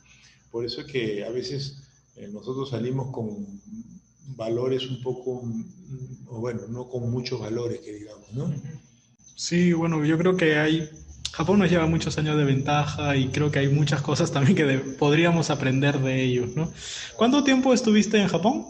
Por 0.50 0.64
eso 0.64 0.80
es 0.80 0.86
que 0.86 1.24
a 1.24 1.30
veces 1.30 1.87
eh, 2.18 2.28
nosotros 2.32 2.70
salimos 2.70 3.12
con 3.12 3.46
valores 4.36 4.88
un 4.88 5.02
poco, 5.02 5.42
o 6.26 6.40
bueno, 6.40 6.62
no 6.68 6.88
con 6.88 7.10
muchos 7.10 7.40
valores 7.40 7.80
que 7.80 7.94
digamos, 7.94 8.32
¿no? 8.32 8.52
Sí, 9.34 9.72
bueno, 9.72 10.04
yo 10.04 10.18
creo 10.18 10.36
que 10.36 10.56
hay, 10.56 10.88
Japón 11.32 11.60
nos 11.60 11.70
lleva 11.70 11.86
muchos 11.86 12.18
años 12.18 12.36
de 12.36 12.44
ventaja 12.44 13.16
y 13.16 13.28
creo 13.28 13.50
que 13.50 13.60
hay 13.60 13.68
muchas 13.68 14.02
cosas 14.02 14.32
también 14.32 14.56
que 14.56 14.64
podríamos 14.98 15.50
aprender 15.50 16.00
de 16.00 16.22
ellos, 16.22 16.56
¿no? 16.56 16.72
¿Cuánto 17.16 17.44
tiempo 17.44 17.72
estuviste 17.72 18.20
en 18.20 18.28
Japón? 18.28 18.66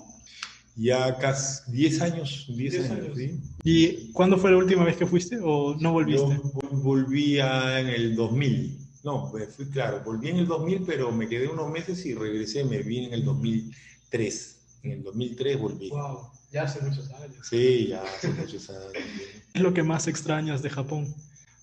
Ya 0.77 1.17
casi 1.19 1.73
10 1.73 2.01
años, 2.03 2.47
10 2.49 2.91
años, 2.91 3.17
¿sí? 3.17 3.41
¿Y 3.65 4.13
cuándo 4.13 4.39
fue 4.39 4.53
la 4.53 4.59
última 4.59 4.85
vez 4.85 4.97
que 4.97 5.07
fuiste 5.07 5.39
o 5.43 5.75
no 5.81 5.93
volviste? 5.93 6.37
Yo 6.37 6.69
volví 6.71 7.41
en 7.41 7.89
el 7.89 8.15
2000. 8.15 8.88
No, 9.05 9.29
pues 9.31 9.55
fui 9.55 9.67
claro, 9.67 10.03
volví 10.05 10.29
en 10.29 10.39
el 10.39 10.47
2000, 10.47 10.83
pero 10.85 11.13
me 11.13 11.29
quedé 11.29 11.49
unos 11.49 11.71
meses 11.71 12.05
y 12.05 12.15
regresé, 12.15 12.65
me 12.65 12.83
vine 12.83 13.07
en 13.09 13.15
el 13.15 13.25
2003. 13.25 14.57
En 14.83 14.93
el 14.93 15.03
2003 15.03 15.61
volví. 15.61 15.91
Wow, 15.91 16.31
ya 16.53 16.65
hace 16.65 16.81
muchos 16.81 17.11
años. 17.13 17.47
Sí, 17.49 17.89
ya 17.89 18.03
hace 18.03 18.29
muchos 18.31 18.69
años. 18.71 18.93
¿Qué 18.93 19.43
es 19.55 19.63
lo 19.63 19.73
que 19.73 19.83
más 19.83 20.09
extrañas 20.09 20.63
de 20.63 20.71
Japón? 20.71 21.15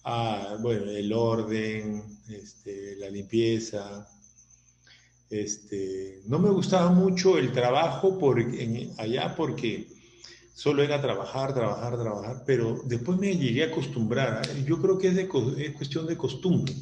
Ah, 0.03 0.57
bueno, 0.61 0.89
el 0.89 1.11
orden, 1.11 2.03
este, 2.29 2.95
la 2.97 3.09
limpieza. 3.09 4.07
Este, 5.29 6.21
no 6.27 6.39
me 6.39 6.51
gustaba 6.51 6.91
mucho 6.91 7.37
el 7.37 7.51
trabajo 7.51 8.17
por, 8.17 8.39
allá 8.97 9.35
porque 9.35 9.87
solo 10.53 10.83
era 10.83 11.01
trabajar, 11.01 11.53
trabajar, 11.53 11.99
trabajar, 11.99 12.43
pero 12.45 12.81
después 12.85 13.17
me 13.17 13.35
llegué 13.35 13.63
a 13.63 13.67
acostumbrar. 13.67 14.47
Yo 14.63 14.79
creo 14.81 14.97
que 14.97 15.09
es, 15.09 15.15
de, 15.15 15.27
es 15.57 15.75
cuestión 15.75 16.05
de 16.05 16.15
costumbre 16.15 16.73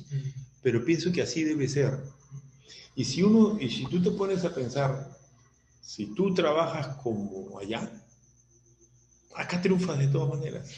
pero 0.63 0.84
pienso 0.84 1.12
que 1.12 1.22
así 1.22 1.43
debe 1.43 1.67
ser. 1.67 2.00
Y 2.96 3.05
si 3.05 3.22
uno, 3.22 3.58
y 3.60 3.70
si 3.70 3.86
tú 3.86 4.01
te 4.01 4.12
pones 4.12 4.43
a 4.46 4.55
pensar, 4.55 5.17
si 5.82 6.08
tú 6.08 6.34
trabajas 6.34 6.98
como 7.03 7.60
allá, 7.60 7.91
acá 9.36 9.62
triunfas 9.62 10.00
de 10.00 10.08
todas 10.08 10.29
maneras, 10.29 10.70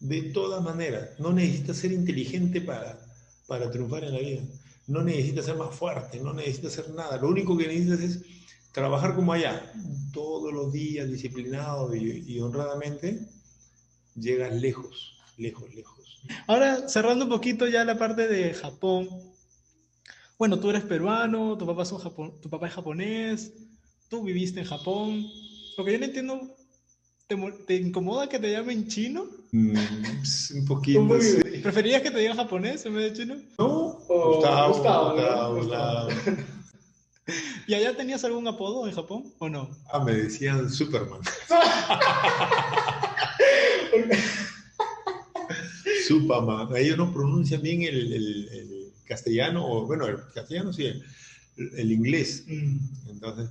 de 0.00 0.22
todas 0.22 0.62
maneras. 0.62 1.10
No 1.18 1.32
necesitas 1.32 1.76
ser 1.76 1.92
inteligente 1.92 2.60
para, 2.60 2.98
para 3.46 3.70
triunfar 3.70 4.04
en 4.04 4.14
la 4.14 4.20
vida. 4.20 4.42
No 4.86 5.02
necesitas 5.02 5.44
ser 5.46 5.56
más 5.56 5.74
fuerte, 5.74 6.20
no 6.20 6.32
necesitas 6.32 6.78
hacer 6.78 6.94
nada. 6.94 7.18
Lo 7.18 7.28
único 7.28 7.56
que 7.56 7.66
necesitas 7.66 8.00
es 8.00 8.22
trabajar 8.72 9.14
como 9.14 9.32
allá, 9.32 9.72
todos 10.12 10.52
los 10.52 10.72
días, 10.72 11.10
disciplinado 11.10 11.94
y, 11.94 12.24
y 12.26 12.40
honradamente, 12.40 13.26
llegas 14.14 14.54
lejos. 14.54 15.15
Lejos, 15.36 15.72
lejos. 15.74 16.22
Ahora, 16.46 16.88
cerrando 16.88 17.24
un 17.24 17.30
poquito 17.30 17.66
ya 17.66 17.84
la 17.84 17.98
parte 17.98 18.28
de 18.28 18.54
Japón. 18.54 19.08
Bueno, 20.38 20.58
tú 20.58 20.70
eres 20.70 20.84
peruano, 20.84 21.56
tu 21.56 21.66
papá, 21.66 21.82
es 21.82 21.94
tu 22.40 22.50
papá 22.50 22.66
es 22.66 22.74
japonés, 22.74 23.52
tú 24.08 24.22
viviste 24.22 24.60
en 24.60 24.66
Japón. 24.66 25.26
Lo 25.78 25.84
que 25.84 25.92
yo 25.92 25.98
no 25.98 26.04
entiendo, 26.04 26.56
¿te, 27.66 27.76
incomoda 27.76 28.28
que 28.28 28.38
te 28.38 28.52
llamen 28.52 28.86
chino? 28.86 29.26
Mm, 29.52 29.76
un 30.56 30.64
poquito. 30.66 31.08
¿Preferirías 31.62 32.02
que 32.02 32.10
te 32.10 32.18
digan 32.18 32.36
japonés 32.36 32.84
en 32.84 32.94
vez 32.94 33.12
de 33.12 33.18
chino? 33.18 33.36
No, 33.58 33.98
Gustavo, 34.08 34.74
Gustavo, 34.74 35.56
Gustavo, 35.56 36.10
¿Y 37.66 37.74
allá 37.74 37.96
tenías 37.96 38.24
algún 38.24 38.46
apodo 38.46 38.86
en 38.86 38.94
Japón 38.94 39.34
o 39.38 39.48
no? 39.48 39.70
Ah, 39.92 39.98
me 39.98 40.12
decían 40.12 40.70
Superman. 40.70 41.20
Superman. 46.06 46.68
Ellos 46.76 46.96
no 46.96 47.12
pronuncian 47.12 47.62
bien 47.62 47.82
el, 47.82 48.92
castellano, 49.04 49.64
o 49.64 49.86
bueno, 49.86 50.06
el 50.06 50.18
castellano 50.34 50.72
sí, 50.72 50.92
el, 51.56 51.92
inglés. 51.92 52.44
Mm. 52.48 52.78
Entonces, 53.10 53.50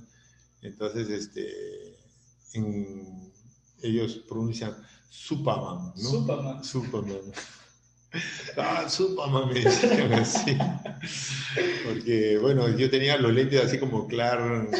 entonces 0.62 1.08
este, 1.08 1.96
ellos 3.82 4.22
pronuncian 4.28 4.74
Superman, 5.08 5.92
¿no? 5.96 6.10
Superman. 6.10 6.64
Superman. 6.64 7.20
Ah, 8.56 8.88
Superman 8.88 9.48
me 9.48 9.60
decían 9.60 10.12
así. 10.14 10.56
Porque, 11.84 12.38
bueno, 12.38 12.74
yo 12.74 12.88
tenía 12.88 13.18
los 13.18 13.32
lentes 13.32 13.62
así 13.62 13.78
como 13.78 14.06
Clark, 14.06 14.70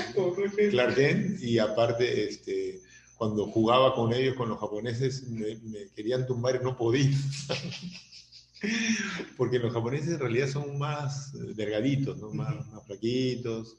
Clark 0.70 0.94
Kent 0.94 1.42
y 1.42 1.58
aparte, 1.58 2.28
este, 2.28 2.75
cuando 3.16 3.46
jugaba 3.46 3.94
con 3.94 4.12
ellos, 4.12 4.34
con 4.36 4.48
los 4.48 4.58
japoneses, 4.58 5.28
me, 5.28 5.58
querían 5.94 6.26
tumbar 6.26 6.56
y 6.60 6.64
no 6.64 6.76
podía. 6.76 7.16
Porque 9.36 9.58
los 9.58 9.72
japoneses 9.72 10.14
en 10.14 10.20
realidad 10.20 10.48
son 10.48 10.78
más 10.78 11.32
delgaditos, 11.56 12.18
¿no? 12.18 12.30
más, 12.32 12.54
flaquitos. 12.86 13.76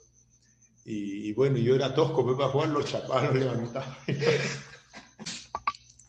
Y, 0.85 1.33
bueno, 1.33 1.57
yo 1.57 1.75
era 1.75 1.93
tosco, 1.93 2.23
me 2.23 2.35
para 2.35 2.49
jugar 2.49 2.69
los 2.69 2.85
chapados 2.85 3.35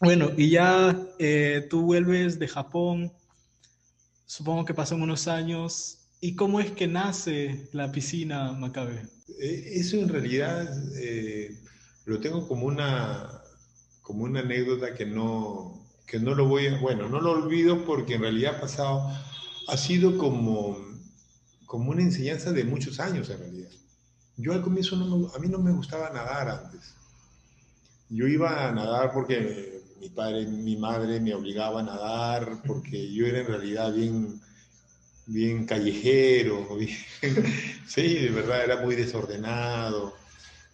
Bueno, 0.01 0.31
y 0.37 0.51
ya 0.51 0.97
eh, 1.19 1.67
tú 1.69 1.83
vuelves 1.83 2.39
de 2.39 2.47
Japón, 2.47 3.13
supongo 4.27 4.65
que 4.65 4.75
pasan 4.75 5.03
unos 5.03 5.27
años. 5.27 5.99
¿Y 6.21 6.37
cómo 6.37 6.61
es 6.61 6.71
que 6.71 6.87
nace 6.87 7.69
la 7.73 7.91
piscina 7.91 8.53
Macabe? 8.53 9.03
Eh, 9.41 9.73
eso 9.75 9.97
en 9.97 10.09
realidad 10.09 10.69
eh, 10.97 11.57
lo 12.09 12.21
tengo 12.21 12.49
como 12.49 12.67
una, 12.67 13.43
como 14.01 14.25
una 14.25 14.41
anécdota 14.41 14.95
que 14.95 15.05
no, 15.05 15.79
que 16.07 16.19
no 16.19 16.35
lo 16.35 16.47
voy 16.47 16.67
a, 16.67 16.79
bueno, 16.81 17.07
no 17.07 17.21
lo 17.21 17.33
olvido 17.33 17.85
porque 17.85 18.15
en 18.15 18.23
realidad 18.23 18.57
ha 18.57 18.61
pasado, 18.63 19.13
ha 19.69 19.77
sido 19.77 20.17
como, 20.17 20.79
como 21.67 21.91
una 21.91 22.01
enseñanza 22.01 22.51
de 22.53 22.65
muchos 22.65 22.99
años 22.99 23.29
en 23.29 23.41
realidad. 23.41 23.69
Yo 24.39 24.55
al 24.55 24.63
comienzo 24.63 24.97
a 25.35 25.39
mí 25.39 25.49
no 25.49 25.59
me 25.59 25.73
gustaba 25.73 26.09
nadar 26.09 26.49
antes. 26.49 26.95
Yo 28.09 28.27
iba 28.27 28.69
a 28.69 28.73
nadar 28.73 29.13
porque 29.13 29.83
mi 30.01 30.09
padre, 30.09 30.47
mi 30.47 30.77
madre 30.77 31.21
me 31.21 31.35
obligaba 31.35 31.81
a 31.81 31.83
nadar 31.83 32.63
porque 32.67 33.13
yo 33.13 33.27
era 33.27 33.41
en 33.41 33.49
realidad 33.49 33.93
bien, 33.93 34.41
bien 35.27 35.67
callejero, 35.67 36.67
sí, 37.87 38.15
de 38.15 38.31
verdad 38.31 38.65
era 38.65 38.81
muy 38.81 38.95
desordenado, 38.97 40.15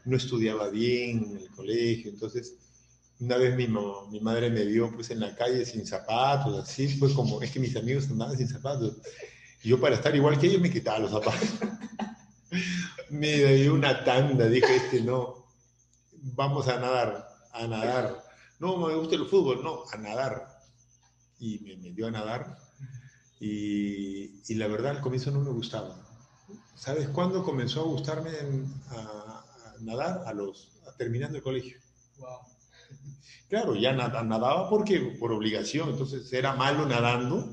no 0.05 0.17
estudiaba 0.17 0.69
bien 0.69 1.25
en 1.25 1.37
el 1.37 1.51
colegio, 1.51 2.11
entonces 2.11 2.55
una 3.21 3.37
vez 3.37 3.57
mi, 3.57 3.69
mi 3.69 4.21
madre 4.21 4.51
me 4.51 4.65
vio 4.65 4.91
pues 4.93 5.11
en 5.11 5.21
la 5.21 5.35
calle 5.35 5.65
sin 5.65 5.87
zapatos, 5.87 6.63
así, 6.63 6.89
fue 6.89 7.13
como, 7.15 7.41
es 7.43 7.51
que 7.51 7.61
mis 7.61 7.77
amigos 7.77 8.09
andaban 8.11 8.37
sin 8.37 8.49
zapatos, 8.49 8.97
y 9.63 9.69
yo 9.69 9.81
para 9.81 9.95
estar 9.95 10.15
igual 10.15 10.39
que 10.39 10.47
ellos 10.47 10.61
me 10.61 10.71
quitaba 10.71 10.99
los 10.99 11.11
zapatos. 11.11 11.49
me 13.11 13.55
dio 13.55 13.75
una 13.75 14.05
tanda, 14.05 14.47
dije, 14.49 14.77
este 14.77 15.01
no, 15.01 15.47
vamos 16.13 16.69
a 16.69 16.79
nadar, 16.79 17.29
a 17.53 17.67
nadar 17.67 18.25
no 18.59 18.79
me 18.79 18.95
gusta 18.95 19.17
el 19.17 19.27
fútbol, 19.27 19.63
no, 19.63 19.83
a 19.93 19.97
nadar. 19.99 20.59
Y 21.39 21.59
me 21.61 21.77
metió 21.77 22.07
a 22.07 22.11
nadar. 22.11 22.59
Y, 23.41 24.55
la 24.55 24.69
verdad 24.69 24.93
al 24.93 25.01
comienzo 25.01 25.31
no 25.31 25.41
me 25.41 25.51
gustaba. 25.51 25.97
¿Sabes 26.75 27.09
cuándo 27.09 27.45
comenzó 27.45 27.81
a 27.81 27.85
gustarme 27.85 28.31
a, 28.89 29.44
nadar? 29.81 30.23
A 30.27 30.33
los, 30.33 30.73
terminando 30.97 31.37
el 31.37 31.43
colegio. 31.43 31.79
Claro, 33.49 33.75
ya 33.77 33.93
nadaba 33.93 34.69
porque 34.69 35.17
por 35.19 35.33
obligación, 35.33 35.91
entonces 35.91 36.33
era 36.33 36.55
malo 36.55 36.87
nadando. 36.87 37.51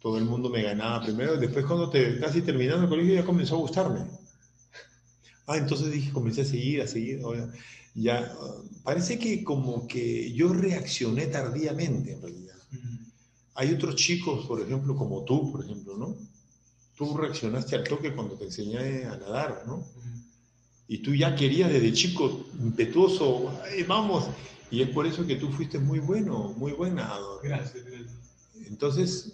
Todo 0.00 0.18
el 0.18 0.24
mundo 0.24 0.50
me 0.50 0.62
ganaba 0.62 1.04
primero. 1.04 1.36
Después 1.36 1.64
cuando 1.64 1.88
te, 1.90 2.18
casi 2.18 2.42
terminando 2.42 2.84
el 2.84 2.88
colegio 2.88 3.14
ya 3.14 3.24
comenzó 3.24 3.56
a 3.56 3.58
gustarme. 3.58 4.00
Ah, 5.46 5.58
entonces 5.58 5.92
dije, 5.92 6.10
comencé 6.12 6.42
a 6.42 6.44
seguir, 6.44 6.82
a 6.82 6.86
seguir 6.86 7.20
ya 7.94 8.36
parece 8.82 9.18
que 9.18 9.44
como 9.44 9.86
que 9.86 10.32
yo 10.32 10.52
reaccioné 10.52 11.26
tardíamente 11.26 12.12
en 12.12 12.22
realidad. 12.22 12.54
Hay 13.54 13.72
otros 13.72 13.94
chicos, 13.94 14.46
por 14.46 14.60
ejemplo, 14.60 14.96
como 14.96 15.22
tú, 15.24 15.52
por 15.52 15.64
ejemplo, 15.64 15.96
¿no? 15.96 16.16
Tú 16.96 17.16
reaccionaste 17.16 17.76
al 17.76 17.84
toque 17.84 18.12
cuando 18.12 18.36
te 18.36 18.46
enseñé 18.46 19.04
a 19.04 19.16
nadar, 19.16 19.62
¿no? 19.66 19.86
Y 20.86 20.98
tú 20.98 21.14
ya 21.14 21.34
querías 21.34 21.72
desde 21.72 21.92
chico, 21.92 22.46
impetuoso, 22.60 23.52
vamos. 23.86 24.26
Y 24.70 24.82
es 24.82 24.88
por 24.90 25.06
eso 25.06 25.26
que 25.26 25.36
tú 25.36 25.50
fuiste 25.50 25.78
muy 25.78 25.98
bueno, 25.98 26.54
muy 26.56 26.72
buen 26.72 26.96
nadador. 26.96 27.40
Gracias, 27.42 27.84
Entonces, 28.66 29.32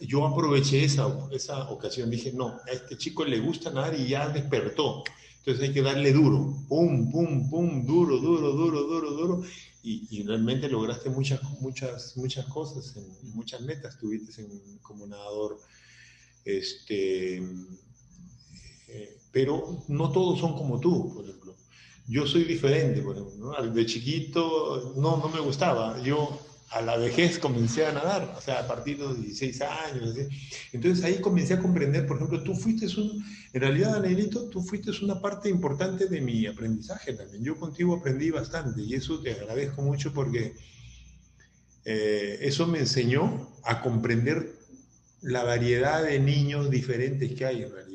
yo 0.00 0.26
aproveché 0.26 0.84
esa, 0.84 1.28
esa 1.30 1.70
ocasión. 1.70 2.10
Dije, 2.10 2.32
no, 2.32 2.48
a 2.66 2.70
este 2.72 2.96
chico 2.96 3.24
le 3.24 3.40
gusta 3.40 3.70
nadar 3.70 3.98
y 3.98 4.08
ya 4.08 4.28
despertó. 4.28 5.04
Entonces 5.38 5.68
hay 5.68 5.74
que 5.74 5.82
darle 5.82 6.12
duro, 6.12 6.56
pum, 6.68 7.10
pum, 7.10 7.50
pum, 7.50 7.84
duro, 7.84 8.18
duro, 8.18 8.52
duro, 8.52 8.82
duro, 8.84 9.10
duro. 9.10 9.42
Y, 9.84 10.22
realmente 10.22 10.68
lograste 10.68 11.10
muchas, 11.10 11.42
muchas, 11.60 12.16
muchas 12.16 12.46
cosas, 12.46 12.96
en, 12.96 13.34
muchas 13.34 13.60
metas 13.62 13.98
tuviste 13.98 14.40
en, 14.40 14.78
como 14.80 15.08
nadador. 15.08 15.58
Este, 16.44 17.42
eh, 18.92 19.16
pero 19.30 19.84
no 19.88 20.12
todos 20.12 20.38
son 20.38 20.54
como 20.54 20.78
tú, 20.78 21.14
por 21.14 21.24
ejemplo. 21.24 21.56
Yo 22.06 22.26
soy 22.26 22.44
diferente, 22.44 23.00
por 23.00 23.16
ejemplo. 23.16 23.52
De 23.72 23.86
chiquito 23.86 24.94
no, 24.96 25.16
no 25.16 25.28
me 25.28 25.40
gustaba. 25.40 26.02
Yo 26.02 26.38
a 26.72 26.80
la 26.80 26.96
vejez 26.96 27.38
comencé 27.38 27.84
a 27.86 27.92
nadar, 27.92 28.34
o 28.36 28.40
sea, 28.40 28.60
a 28.60 28.66
partir 28.66 28.98
de 28.98 29.04
los 29.04 29.20
16 29.20 29.60
años. 29.62 30.16
Entonces 30.72 31.04
ahí 31.04 31.20
comencé 31.20 31.54
a 31.54 31.60
comprender, 31.60 32.06
por 32.06 32.16
ejemplo, 32.16 32.42
tú 32.42 32.54
fuiste 32.54 32.86
un, 32.98 33.24
en 33.52 33.60
realidad, 33.60 33.96
Anelito, 33.96 34.48
tú 34.48 34.62
fuiste 34.62 34.90
una 35.02 35.20
parte 35.20 35.50
importante 35.50 36.06
de 36.06 36.20
mi 36.20 36.46
aprendizaje 36.46 37.12
también. 37.12 37.44
Yo 37.44 37.56
contigo 37.56 37.96
aprendí 37.96 38.30
bastante 38.30 38.82
y 38.82 38.94
eso 38.94 39.20
te 39.20 39.32
agradezco 39.32 39.82
mucho 39.82 40.12
porque 40.12 40.54
eh, 41.84 42.38
eso 42.40 42.66
me 42.66 42.78
enseñó 42.78 43.50
a 43.64 43.82
comprender 43.82 44.54
la 45.20 45.44
variedad 45.44 46.02
de 46.02 46.18
niños 46.18 46.70
diferentes 46.70 47.32
que 47.34 47.44
hay 47.44 47.62
en 47.62 47.70
realidad. 47.70 47.91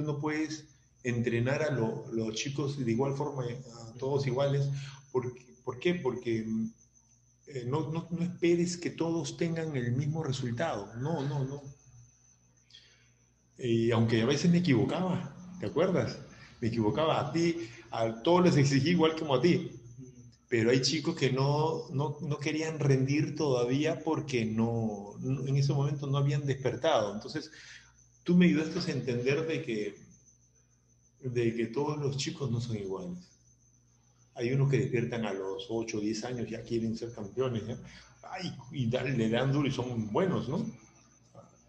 Tú 0.00 0.06
no 0.06 0.18
puedes 0.18 0.64
entrenar 1.04 1.62
a 1.62 1.72
los 1.72 2.34
chicos 2.34 2.82
de 2.82 2.90
igual 2.90 3.14
forma, 3.14 3.44
a 3.44 3.92
todos 3.98 4.26
iguales. 4.26 4.66
¿Por, 5.12 5.34
¿por 5.62 5.78
qué? 5.78 5.94
Porque 5.94 6.46
eh, 7.48 7.64
no, 7.66 7.90
no, 7.90 8.08
no, 8.10 8.22
esperes 8.22 8.78
que 8.78 8.88
todos 8.88 9.36
tengan 9.36 9.76
el 9.76 9.92
mismo 9.92 10.22
resultado. 10.22 10.94
No, 10.96 11.22
no, 11.22 11.44
no. 11.44 11.62
Y 13.58 13.90
aunque 13.90 14.22
a 14.22 14.26
veces 14.26 14.50
me 14.50 14.58
equivocaba, 14.58 15.36
¿te 15.60 15.66
acuerdas? 15.66 16.18
Me 16.62 16.68
equivocaba 16.68 17.20
a 17.20 17.30
ti, 17.30 17.68
a 17.90 18.22
todos 18.22 18.44
les 18.44 18.56
exigí 18.56 18.90
igual 18.90 19.16
como 19.18 19.34
a 19.34 19.42
ti. 19.42 19.70
Pero 20.48 20.70
hay 20.70 20.80
chicos 20.80 21.14
que 21.14 21.30
no, 21.30 21.88
no, 21.90 22.16
no 22.22 22.38
querían 22.38 22.78
rendir 22.78 23.36
todavía 23.36 24.02
porque 24.02 24.46
no, 24.46 25.12
en 25.22 25.56
ese 25.56 25.74
momento 25.74 26.06
no 26.06 26.16
habían 26.16 26.46
despertado. 26.46 27.14
Entonces, 27.14 27.50
tú 28.24 28.36
me 28.36 28.46
ayudaste 28.46 28.90
a 28.90 28.94
entender 28.94 29.46
de 29.46 29.62
que, 29.62 29.96
de 31.20 31.54
que 31.54 31.66
todos 31.66 31.98
los 31.98 32.16
chicos 32.16 32.50
no 32.50 32.60
son 32.60 32.76
iguales. 32.76 33.18
Hay 34.34 34.52
unos 34.52 34.70
que 34.70 34.78
despiertan 34.78 35.24
a 35.26 35.32
los 35.32 35.66
8 35.68 35.98
o 35.98 36.00
10 36.00 36.24
años, 36.24 36.48
ya 36.48 36.62
quieren 36.62 36.96
ser 36.96 37.12
campeones, 37.12 37.62
Ay, 38.22 38.52
y 38.70 38.86
le 38.86 39.28
dan 39.28 39.52
duro 39.52 39.66
y 39.66 39.72
son 39.72 40.12
buenos, 40.12 40.48
¿no? 40.48 40.64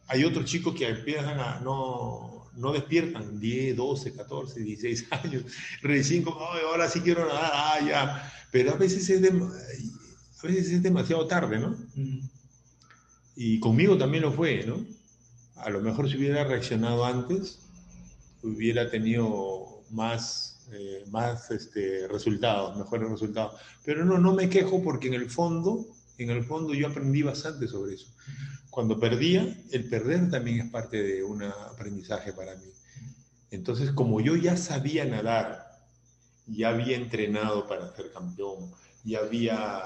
Hay 0.07 0.23
otros 0.23 0.45
chicos 0.45 0.75
que 0.75 0.87
empiezan 0.87 1.39
a 1.39 1.59
no, 1.61 2.49
no 2.55 2.71
despiertan, 2.71 3.39
10, 3.39 3.75
12, 3.75 4.13
14, 4.13 4.59
16 4.59 5.07
años, 5.11 5.43
recién 5.81 6.23
como, 6.23 6.39
ahora 6.39 6.87
sí 6.87 7.01
quiero 7.01 7.25
nadar, 7.25 7.51
ah, 7.53 7.79
ya. 7.85 8.33
Pero 8.51 8.71
a 8.71 8.75
veces 8.75 9.09
es, 9.09 9.23
a 9.23 10.47
veces 10.47 10.69
es 10.69 10.83
demasiado 10.83 11.25
tarde, 11.27 11.59
¿no? 11.59 11.75
Y 13.35 13.59
conmigo 13.59 13.97
también 13.97 14.23
lo 14.23 14.31
fue, 14.31 14.65
¿no? 14.65 14.85
A 15.63 15.69
lo 15.69 15.81
mejor 15.81 16.09
si 16.09 16.17
hubiera 16.17 16.43
reaccionado 16.43 17.05
antes, 17.05 17.59
hubiera 18.43 18.89
tenido 18.89 19.83
más 19.89 20.51
eh, 20.73 21.03
más 21.09 21.51
este, 21.51 22.07
resultados, 22.07 22.77
mejores 22.77 23.09
resultados. 23.09 23.59
Pero 23.83 24.05
no, 24.05 24.17
no 24.19 24.33
me 24.33 24.49
quejo 24.49 24.81
porque 24.81 25.09
en 25.09 25.15
el 25.15 25.29
fondo, 25.29 25.85
en 26.17 26.29
el 26.29 26.45
fondo 26.45 26.73
yo 26.73 26.87
aprendí 26.87 27.23
bastante 27.23 27.67
sobre 27.67 27.95
eso. 27.95 28.07
Cuando 28.69 28.97
perdía, 28.97 29.53
el 29.71 29.89
perder 29.89 30.29
también 30.29 30.61
es 30.61 30.69
parte 30.69 31.03
de 31.03 31.23
un 31.23 31.43
aprendizaje 31.43 32.31
para 32.31 32.55
mí. 32.55 32.67
Entonces, 33.49 33.91
como 33.91 34.21
yo 34.21 34.37
ya 34.37 34.55
sabía 34.55 35.03
nadar, 35.03 35.81
ya 36.47 36.69
había 36.69 36.95
entrenado 36.95 37.67
para 37.67 37.93
ser 37.93 38.13
campeón, 38.13 38.71
ya 39.03 39.19
había, 39.19 39.81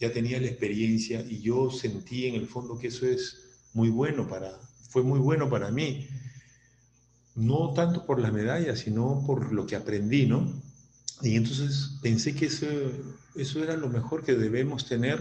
ya 0.00 0.12
tenía 0.14 0.40
la 0.40 0.46
experiencia 0.46 1.20
y 1.20 1.42
yo 1.42 1.70
sentí 1.70 2.26
en 2.26 2.36
el 2.36 2.46
fondo 2.46 2.78
que 2.78 2.88
eso 2.88 3.04
es 3.04 3.58
muy 3.74 3.90
bueno 3.90 4.26
para, 4.26 4.58
fue 4.96 5.02
muy 5.02 5.18
bueno 5.18 5.50
para 5.50 5.70
mí. 5.70 6.08
No 7.34 7.74
tanto 7.74 8.06
por 8.06 8.18
las 8.18 8.32
medallas, 8.32 8.78
sino 8.78 9.22
por 9.26 9.52
lo 9.52 9.66
que 9.66 9.76
aprendí, 9.76 10.24
¿no? 10.24 10.50
Y 11.20 11.36
entonces 11.36 11.98
pensé 12.00 12.34
que 12.34 12.46
eso, 12.46 12.66
eso 13.34 13.62
era 13.62 13.76
lo 13.76 13.90
mejor 13.90 14.24
que 14.24 14.32
debemos 14.32 14.88
tener. 14.88 15.20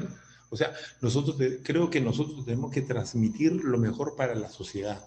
O 0.49 0.55
sea, 0.55 0.71
nosotros 1.01 1.35
creo 1.61 1.89
que 1.89 1.99
nosotros 1.99 2.45
tenemos 2.45 2.71
que 2.71 2.83
transmitir 2.83 3.51
lo 3.51 3.77
mejor 3.77 4.15
para 4.15 4.33
la 4.33 4.47
sociedad. 4.47 5.03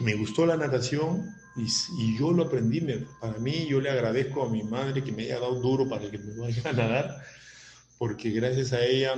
Me 0.00 0.14
gustó 0.16 0.44
la 0.44 0.58
natación 0.58 1.34
y, 1.56 2.18
yo 2.18 2.32
lo 2.32 2.44
aprendí. 2.44 2.82
para 3.22 3.38
mí, 3.38 3.66
yo 3.70 3.80
le 3.80 3.88
agradezco 3.88 4.44
a 4.44 4.50
mi 4.50 4.64
madre 4.64 5.02
que 5.02 5.12
me 5.12 5.22
haya 5.22 5.40
dado 5.40 5.62
duro 5.62 5.88
para 5.88 6.10
que 6.10 6.18
me 6.18 6.36
vaya 6.36 6.62
a 6.68 6.72
nadar, 6.74 7.24
porque 7.96 8.28
gracias 8.32 8.74
a 8.74 8.84
ella 8.84 9.14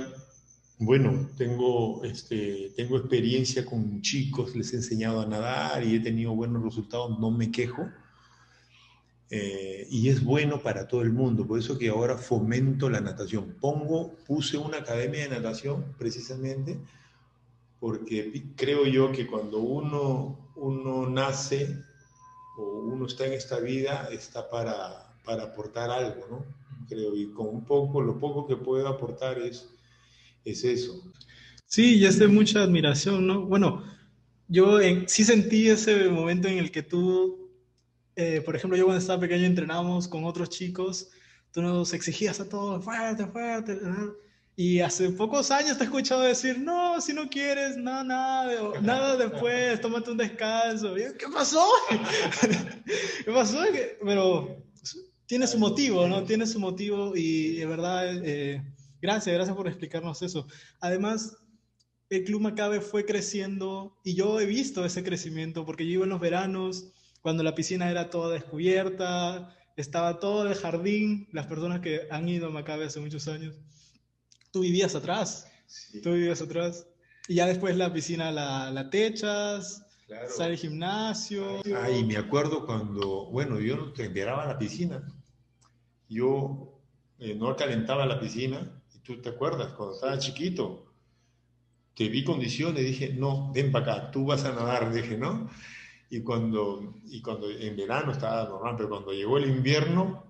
bueno, 0.79 1.29
tengo, 1.37 2.03
este, 2.03 2.71
tengo 2.75 2.97
experiencia 2.97 3.65
con 3.65 4.01
chicos, 4.01 4.55
les 4.55 4.73
he 4.73 4.77
enseñado 4.77 5.21
a 5.21 5.25
nadar 5.25 5.83
y 5.83 5.95
he 5.95 5.99
tenido 5.99 6.33
buenos 6.33 6.63
resultados, 6.63 7.19
no 7.19 7.31
me 7.31 7.51
quejo. 7.51 7.89
Eh, 9.29 9.85
y 9.91 10.09
es 10.09 10.23
bueno 10.23 10.63
para 10.63 10.87
todo 10.87 11.01
el 11.01 11.11
mundo, 11.11 11.45
por 11.45 11.59
eso 11.59 11.77
que 11.77 11.89
ahora 11.89 12.17
fomento 12.17 12.89
la 12.89 13.01
natación. 13.01 13.57
Pongo, 13.59 14.15
puse 14.25 14.57
una 14.57 14.77
academia 14.77 15.23
de 15.23 15.29
natación 15.29 15.93
precisamente 15.99 16.79
porque 17.79 18.53
creo 18.55 18.85
yo 18.85 19.11
que 19.11 19.27
cuando 19.27 19.59
uno, 19.59 20.51
uno 20.55 21.09
nace 21.09 21.77
o 22.57 22.79
uno 22.79 23.05
está 23.05 23.25
en 23.25 23.33
esta 23.33 23.59
vida, 23.59 24.09
está 24.11 24.49
para, 24.49 25.13
para 25.23 25.43
aportar 25.43 25.89
algo, 25.89 26.25
¿no? 26.29 26.45
Creo, 26.87 27.15
y 27.15 27.31
con 27.31 27.47
un 27.47 27.65
poco, 27.65 28.01
lo 28.01 28.17
poco 28.19 28.47
que 28.47 28.57
puedo 28.57 28.87
aportar 28.87 29.37
es 29.39 29.69
es 30.51 30.63
eso. 30.63 31.03
Sí, 31.65 31.97
y 31.97 32.05
es 32.05 32.17
de 32.17 32.27
mucha 32.27 32.63
admiración, 32.63 33.27
¿no? 33.27 33.45
Bueno, 33.45 33.83
yo 34.47 34.79
sí 35.05 35.23
sentí 35.23 35.69
ese 35.69 36.09
momento 36.09 36.47
en 36.47 36.57
el 36.57 36.71
que 36.71 36.81
tú, 36.81 37.51
eh, 38.15 38.41
por 38.41 38.55
ejemplo, 38.55 38.75
yo 38.75 38.85
cuando 38.85 38.99
estaba 38.99 39.19
pequeño 39.19 39.45
entrenábamos 39.45 40.07
con 40.07 40.23
otros 40.23 40.49
chicos, 40.49 41.11
tú 41.51 41.61
nos 41.61 41.93
exigías 41.93 42.39
a 42.39 42.49
todos, 42.49 42.83
fuerte, 42.83 43.27
fuerte, 43.27 43.79
y 44.55 44.81
hace 44.81 45.11
pocos 45.11 45.51
años 45.51 45.77
te 45.77 45.83
he 45.83 45.85
escuchado 45.85 46.21
decir, 46.21 46.59
no, 46.59 46.99
si 46.99 47.13
no 47.13 47.29
quieres, 47.29 47.77
nada, 47.77 48.03
nada, 48.03 48.71
nada 48.81 49.15
después, 49.15 49.79
tómate 49.79 50.11
un 50.11 50.17
descanso. 50.17 50.95
¿Qué 50.95 51.27
pasó? 51.33 51.65
¿Qué 53.25 53.31
pasó? 53.31 53.63
Pero 54.03 54.57
tiene 55.27 55.47
su 55.47 55.59
motivo, 55.59 56.07
¿no? 56.07 56.23
Tiene 56.23 56.45
su 56.45 56.59
motivo 56.59 57.15
y 57.15 57.57
de 57.57 57.65
verdad... 57.67 58.25
Eh, 58.25 58.61
Gracias, 59.01 59.33
gracias 59.33 59.55
por 59.55 59.67
explicarnos 59.67 60.21
eso. 60.21 60.47
Además, 60.81 61.37
el 62.09 62.23
Club 62.23 62.41
Macabe 62.41 62.81
fue 62.81 63.05
creciendo 63.05 63.97
y 64.03 64.15
yo 64.15 64.39
he 64.39 64.45
visto 64.45 64.83
ese 64.83 65.03
crecimiento 65.03 65.65
porque 65.65 65.85
yo 65.85 65.93
iba 65.93 66.03
en 66.03 66.09
los 66.09 66.19
veranos, 66.19 66.91
cuando 67.21 67.43
la 67.43 67.55
piscina 67.55 67.89
era 67.89 68.09
toda 68.09 68.33
descubierta, 68.33 69.55
estaba 69.75 70.19
todo 70.19 70.47
el 70.47 70.55
jardín, 70.55 71.27
las 71.31 71.47
personas 71.47 71.81
que 71.81 72.07
han 72.09 72.27
ido 72.27 72.47
a 72.47 72.51
Macabe 72.51 72.85
hace 72.85 72.99
muchos 72.99 73.27
años. 73.27 73.55
Tú 74.51 74.61
vivías 74.61 74.95
atrás, 74.95 75.47
tú 76.03 76.13
vivías 76.13 76.41
atrás. 76.41 76.87
Y 77.27 77.35
ya 77.35 77.45
después 77.45 77.77
la 77.77 77.93
piscina 77.93 78.31
la, 78.31 78.71
la 78.71 78.89
techas, 78.89 79.85
sale 80.35 80.53
el 80.53 80.57
gimnasio. 80.57 81.61
Ay, 81.83 82.03
me 82.03 82.17
acuerdo 82.17 82.65
cuando, 82.65 83.27
bueno, 83.27 83.59
yo 83.59 83.77
no 83.77 83.93
te 83.93 84.05
enteraba 84.05 84.45
la 84.47 84.57
piscina. 84.57 85.07
Yo 86.07 86.81
eh, 87.19 87.35
no 87.35 87.55
calentaba 87.55 88.07
la 88.07 88.19
piscina 88.19 88.78
¿Tú 89.09 89.19
te 89.19 89.29
acuerdas? 89.29 89.73
Cuando 89.73 89.95
estaba 89.95 90.19
chiquito, 90.19 90.85
te 91.95 92.07
vi 92.09 92.23
condiciones, 92.23 92.83
dije, 92.83 93.11
no, 93.11 93.51
ven 93.51 93.71
para 93.71 93.93
acá, 93.95 94.11
tú 94.11 94.27
vas 94.27 94.45
a 94.45 94.53
nadar, 94.53 94.93
dije, 94.93 95.17
¿no? 95.17 95.49
Y 96.11 96.21
cuando, 96.21 96.93
y 97.07 97.19
cuando 97.19 97.49
en 97.49 97.75
verano 97.75 98.11
estaba 98.11 98.47
normal, 98.47 98.75
pero 98.77 98.89
cuando 98.89 99.11
llegó 99.11 99.39
el 99.39 99.49
invierno, 99.49 100.23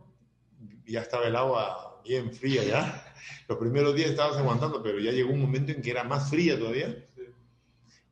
ya 0.88 1.02
estaba 1.02 1.28
el 1.28 1.36
agua 1.36 2.02
bien 2.06 2.32
fría 2.32 2.63
ya. 2.63 3.13
Los 3.50 3.58
primeros 3.58 3.94
días 3.94 4.12
estabas 4.12 4.38
aguantando, 4.38 4.82
pero 4.82 4.98
ya 4.98 5.12
llegó 5.12 5.34
un 5.34 5.42
momento 5.42 5.74
en 5.74 5.82
que 5.82 5.92
era 5.92 6.06
más 6.06 6.30
fría 6.30 6.58
todavía. 6.58 7.06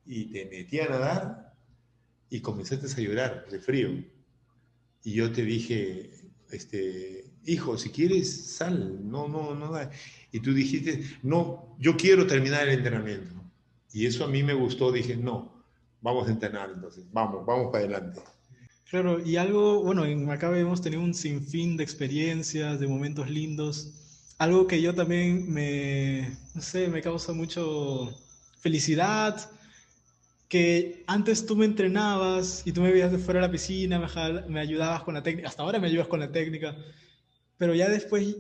Y 0.06 0.34
te 0.34 0.47
metí 0.47 0.82
a 0.82 0.89
nadar 0.89 1.53
y 2.30 2.41
comenzaste 2.41 2.88
a 2.88 3.06
llorar 3.06 3.47
de 3.49 3.60
frío. 3.62 4.03
Y 5.06 5.13
yo 5.13 5.32
te 5.32 5.43
dije, 5.43 6.12
este, 6.51 7.32
hijo, 7.45 7.77
si 7.77 7.89
quieres, 7.89 8.56
sal, 8.58 9.10
no, 9.10 9.30
no, 9.30 9.56
no. 9.56 9.71
Y 10.31 10.39
tú 10.39 10.53
dijiste, 10.53 11.03
no, 11.23 11.75
yo 11.79 11.95
quiero 11.95 12.27
terminar 12.27 12.67
el 12.67 12.77
entrenamiento. 12.77 13.35
Y 13.93 14.05
eso 14.05 14.25
a 14.25 14.27
mí 14.27 14.43
me 14.43 14.53
gustó, 14.53 14.91
dije, 14.91 15.15
no, 15.15 15.63
vamos 16.01 16.27
a 16.27 16.31
entrenar 16.31 16.69
entonces, 16.73 17.05
vamos, 17.11 17.45
vamos 17.45 17.71
para 17.71 17.85
adelante. 17.85 18.19
Claro, 18.89 19.19
y 19.25 19.35
algo, 19.35 19.83
bueno, 19.83 20.05
en 20.05 20.25
Macabe 20.25 20.61
hemos 20.61 20.81
tenido 20.81 21.01
un 21.01 21.13
sinfín 21.13 21.75
de 21.75 21.83
experiencias, 21.83 22.79
de 22.79 22.87
momentos 22.87 23.29
lindos. 23.29 23.91
Algo 24.37 24.67
que 24.67 24.81
yo 24.81 24.93
también 24.93 25.51
me, 25.51 26.37
no 26.53 26.61
sé, 26.61 26.87
me 26.87 27.01
causa 27.01 27.33
mucho 27.33 28.13
felicidad, 28.59 29.51
que 30.47 31.03
antes 31.07 31.45
tú 31.45 31.55
me 31.55 31.65
entrenabas 31.65 32.65
y 32.65 32.71
tú 32.71 32.81
me 32.81 32.91
veías 32.91 33.11
de 33.11 33.17
fuera 33.17 33.41
de 33.41 33.47
la 33.47 33.51
piscina, 33.51 33.99
me, 33.99 34.41
me 34.47 34.59
ayudabas 34.61 35.03
con 35.03 35.15
la 35.15 35.23
técnica, 35.23 35.49
hasta 35.49 35.63
ahora 35.63 35.79
me 35.79 35.87
ayudas 35.87 36.07
con 36.07 36.21
la 36.21 36.31
técnica, 36.31 36.75
pero 37.57 37.75
ya 37.75 37.89
después, 37.89 38.37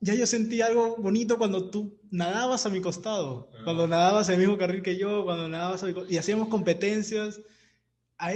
ya 0.00 0.14
yo 0.14 0.26
sentí 0.26 0.60
algo 0.62 0.96
bonito 0.96 1.38
cuando 1.38 1.70
tú 1.70 1.98
nadabas 2.10 2.66
a 2.66 2.70
mi 2.70 2.80
costado, 2.80 3.50
ah. 3.52 3.60
cuando 3.64 3.86
nadabas 3.86 4.28
en 4.28 4.34
el 4.34 4.40
mismo 4.40 4.58
carril 4.58 4.82
que 4.82 4.96
yo, 4.96 5.24
cuando 5.24 5.48
nadabas 5.48 5.82
a 5.82 5.86
mi 5.86 5.94
y 6.08 6.16
hacíamos 6.16 6.48
competencias. 6.48 7.40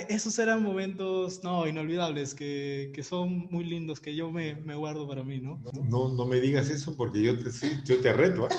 Esos 0.08 0.38
eran 0.38 0.62
momentos, 0.62 1.44
no, 1.44 1.68
inolvidables, 1.68 2.34
que, 2.34 2.90
que 2.94 3.02
son 3.02 3.48
muy 3.50 3.64
lindos, 3.64 4.00
que 4.00 4.16
yo 4.16 4.30
me, 4.30 4.54
me, 4.54 4.74
guardo 4.74 5.06
para 5.06 5.22
mí, 5.22 5.40
¿no? 5.40 5.62
No, 5.90 6.08
no 6.08 6.24
me 6.24 6.40
digas 6.40 6.70
eso 6.70 6.96
porque 6.96 7.22
yo 7.22 7.38
te, 7.38 7.52
sí, 7.52 7.70
yo 7.84 8.00
te 8.00 8.14
reto, 8.14 8.48
¿eh? 8.48 8.54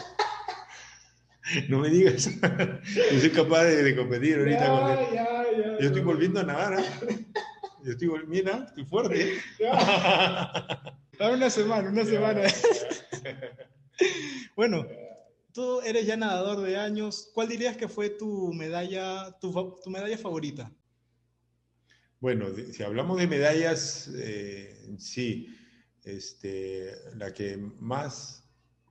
No 1.69 1.79
me 1.79 1.89
digas. 1.89 2.29
Yo 3.11 3.19
soy 3.19 3.29
capaz 3.29 3.63
de, 3.65 3.95
competir 3.95 4.37
ahorita 4.39 4.67
con 4.67 4.91
él. 4.91 5.77
Yo 5.79 5.87
estoy 5.87 6.01
volviendo 6.01 6.39
a 6.39 6.43
nadar. 6.43 6.79
¿eh? 6.79 7.25
Yo 7.83 7.91
estoy, 7.91 8.09
mira, 8.27 8.65
estoy 8.67 8.85
fuerte. 8.85 9.33
Dame 11.19 11.35
una 11.35 11.49
semana, 11.49 11.89
una 11.89 12.03
semana. 12.03 12.41
Bueno, 14.55 14.87
tú 15.51 15.81
eres 15.81 16.05
ya 16.05 16.17
nadador 16.17 16.61
de 16.61 16.77
años. 16.77 17.29
¿Cuál 17.33 17.49
dirías 17.49 17.77
que 17.77 17.87
fue 17.87 18.09
tu 18.09 18.53
medalla, 18.53 19.37
tu, 19.39 19.51
tu 19.83 19.89
medalla 19.89 20.17
favorita? 20.17 20.71
Bueno, 22.19 22.47
si 22.71 22.81
hablamos 22.81 23.17
de 23.19 23.27
medallas, 23.27 24.09
eh, 24.15 24.95
sí, 24.97 25.55
este, 26.03 26.91
la 27.15 27.33
que 27.33 27.57
más, 27.57 28.43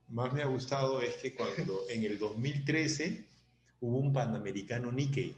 más 0.07 0.31
me 0.33 0.41
ha 0.41 0.45
gustado 0.45 1.01
es 1.01 1.15
que 1.17 1.35
cuando 1.35 1.81
en 1.89 2.03
el 2.03 2.17
2013 2.17 3.25
hubo 3.81 3.97
un 3.97 4.13
Panamericano 4.13 4.91
Nikkei 4.91 5.35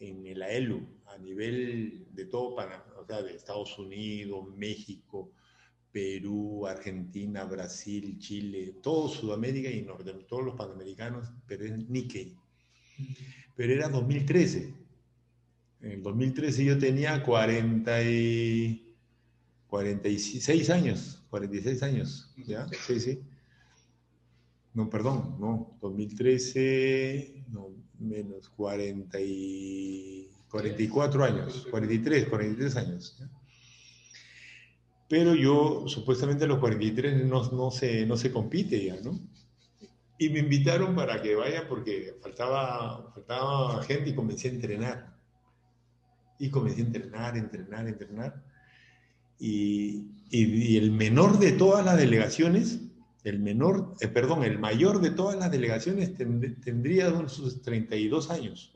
en 0.00 0.26
el 0.26 0.42
AELU, 0.42 0.86
a 1.06 1.18
nivel 1.18 2.06
de 2.12 2.26
todo 2.26 2.54
Panamá, 2.54 2.84
o 2.98 3.06
sea, 3.06 3.22
de 3.22 3.34
Estados 3.34 3.78
Unidos, 3.78 4.46
México, 4.54 5.30
Perú, 5.96 6.66
Argentina, 6.66 7.44
Brasil, 7.44 8.18
Chile, 8.18 8.76
todo 8.82 9.08
Sudamérica 9.08 9.70
y 9.70 9.80
Norte, 9.80 10.12
todos 10.28 10.44
los 10.44 10.54
panamericanos, 10.54 11.32
pero 11.46 11.64
es 11.64 11.88
Nikkei. 11.88 12.36
Pero 13.54 13.72
era 13.72 13.88
2013. 13.88 14.74
En 15.80 15.90
el 15.90 16.02
2013 16.02 16.66
yo 16.66 16.76
tenía 16.76 17.22
40 17.22 18.02
y 18.10 18.94
46 19.68 20.68
años, 20.68 21.24
46 21.30 21.82
años, 21.82 22.30
¿ya? 22.46 22.68
Sí, 22.86 23.00
sí. 23.00 23.22
No, 24.74 24.90
perdón, 24.90 25.38
no, 25.40 25.78
2013, 25.80 27.46
no, 27.48 27.70
menos 27.98 28.50
40 28.50 29.18
y 29.18 30.28
44 30.50 31.24
años, 31.24 31.66
43, 31.70 32.28
43 32.28 32.76
años. 32.76 33.16
¿ya? 33.18 33.35
Pero 35.08 35.34
yo 35.34 35.84
supuestamente 35.86 36.44
a 36.44 36.48
los 36.48 36.58
43 36.58 37.24
no, 37.24 37.50
no, 37.50 37.70
se, 37.70 38.06
no 38.06 38.16
se 38.16 38.32
compite 38.32 38.84
ya, 38.84 38.96
¿no? 39.02 39.20
Y 40.18 40.30
me 40.30 40.40
invitaron 40.40 40.94
para 40.94 41.20
que 41.20 41.34
vaya 41.34 41.68
porque 41.68 42.16
faltaba, 42.22 43.12
faltaba 43.12 43.82
gente 43.84 44.10
y 44.10 44.14
comencé 44.14 44.48
a 44.48 44.52
entrenar. 44.52 45.16
Y 46.38 46.50
comencé 46.50 46.80
a 46.80 46.86
entrenar, 46.86 47.36
entrenar, 47.36 47.86
entrenar. 47.86 48.42
Y, 49.38 50.06
y, 50.30 50.76
el 50.78 50.90
menor 50.90 51.38
de 51.38 51.52
todas 51.52 51.84
las 51.84 51.98
delegaciones, 51.98 52.80
el 53.24 53.38
menor, 53.38 53.94
eh, 54.00 54.08
perdón, 54.08 54.44
el 54.44 54.58
mayor 54.58 55.00
de 55.00 55.10
todas 55.10 55.38
las 55.38 55.50
delegaciones 55.50 56.16
tendría 56.16 57.28
sus 57.28 57.62
32 57.62 58.30
años. 58.30 58.72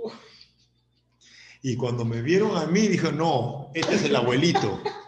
Y 1.63 1.77
cuando 1.77 2.05
me 2.05 2.23
vieron 2.23 2.57
a 2.57 2.67
mí, 2.67 2.87
dijo, 2.87 3.11
no, 3.13 3.71
este 3.75 3.95
es 3.95 4.05
el 4.05 4.17
abuelito. 4.17 4.81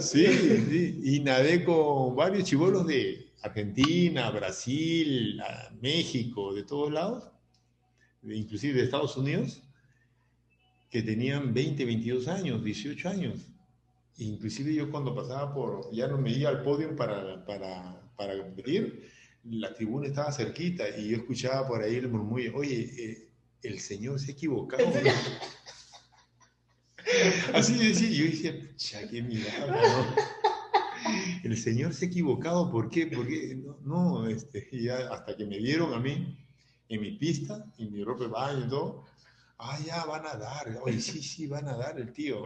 sí, 0.00 0.26
sí, 0.26 1.00
y 1.02 1.20
nadé 1.20 1.64
con 1.64 2.16
varios 2.16 2.44
chivolos 2.44 2.86
de 2.86 3.32
Argentina, 3.42 4.30
Brasil, 4.30 5.40
México, 5.80 6.54
de 6.54 6.64
todos 6.64 6.92
lados, 6.92 7.30
inclusive 8.22 8.74
de 8.74 8.84
Estados 8.84 9.16
Unidos, 9.16 9.62
que 10.90 11.02
tenían 11.02 11.52
20, 11.52 11.84
22 11.84 12.28
años, 12.28 12.64
18 12.64 13.08
años. 13.08 13.48
Inclusive 14.16 14.74
yo 14.74 14.90
cuando 14.90 15.14
pasaba 15.14 15.54
por, 15.54 15.92
ya 15.92 16.08
no 16.08 16.18
me 16.18 16.32
iba 16.32 16.50
al 16.50 16.62
podio 16.62 16.96
para, 16.96 17.44
para, 17.44 18.10
para 18.16 18.38
competir, 18.38 19.08
la 19.44 19.72
tribuna 19.72 20.08
estaba 20.08 20.32
cerquita 20.32 20.84
y 20.98 21.08
yo 21.10 21.18
escuchaba 21.18 21.68
por 21.68 21.82
ahí 21.82 21.96
el 21.96 22.08
murmullo, 22.08 22.56
oye, 22.56 22.90
eh, 22.98 23.28
el 23.62 23.78
señor 23.78 24.18
se 24.18 24.32
ha 24.32 24.34
equivocado. 24.34 24.84
Así 27.54 27.78
decía, 27.78 28.08
yo 28.08 28.24
dije, 28.24 28.52
pucha, 28.52 29.08
qué 29.08 29.22
milagro, 29.22 29.74
¿no? 29.74 30.14
El 31.44 31.56
señor 31.56 31.94
se 31.94 32.04
ha 32.04 32.08
equivocado, 32.08 32.70
¿por 32.70 32.90
qué? 32.90 33.06
Porque 33.06 33.56
no, 33.56 33.78
no 33.82 34.28
este, 34.28 34.68
ya 34.72 35.12
hasta 35.12 35.36
que 35.36 35.46
me 35.46 35.58
vieron 35.58 35.94
a 35.94 36.00
mí 36.00 36.36
en 36.88 37.00
mi 37.00 37.12
pista, 37.12 37.64
en 37.78 37.92
mi 37.92 38.02
ropa 38.02 38.24
de 38.24 38.30
baño 38.30 38.66
y 38.66 38.68
todo, 38.68 39.04
ah, 39.58 39.78
ya 39.84 40.04
van 40.04 40.26
a 40.26 40.34
dar, 40.34 40.78
oye, 40.82 41.00
sí, 41.00 41.22
sí, 41.22 41.46
van 41.46 41.68
a 41.68 41.76
dar 41.76 41.98
el 41.98 42.12
tío. 42.12 42.44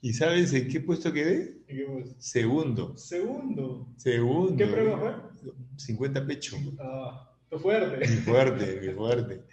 ¿Y 0.00 0.12
sabes 0.12 0.52
en 0.52 0.68
qué 0.68 0.80
puesto 0.80 1.12
quedé? 1.12 1.58
Segundo. 2.18 2.96
Segundo. 2.96 3.88
Segundo. 3.96 4.56
¿Qué 4.56 4.66
prueba 4.66 4.98
fue? 4.98 5.52
50 5.76 6.26
pecho. 6.26 6.56
Ah, 6.78 7.30
qué 7.50 7.58
fuerte. 7.58 7.98
Qué 8.06 8.16
fuerte, 8.18 8.80
qué 8.80 8.92
fuerte. 8.92 9.44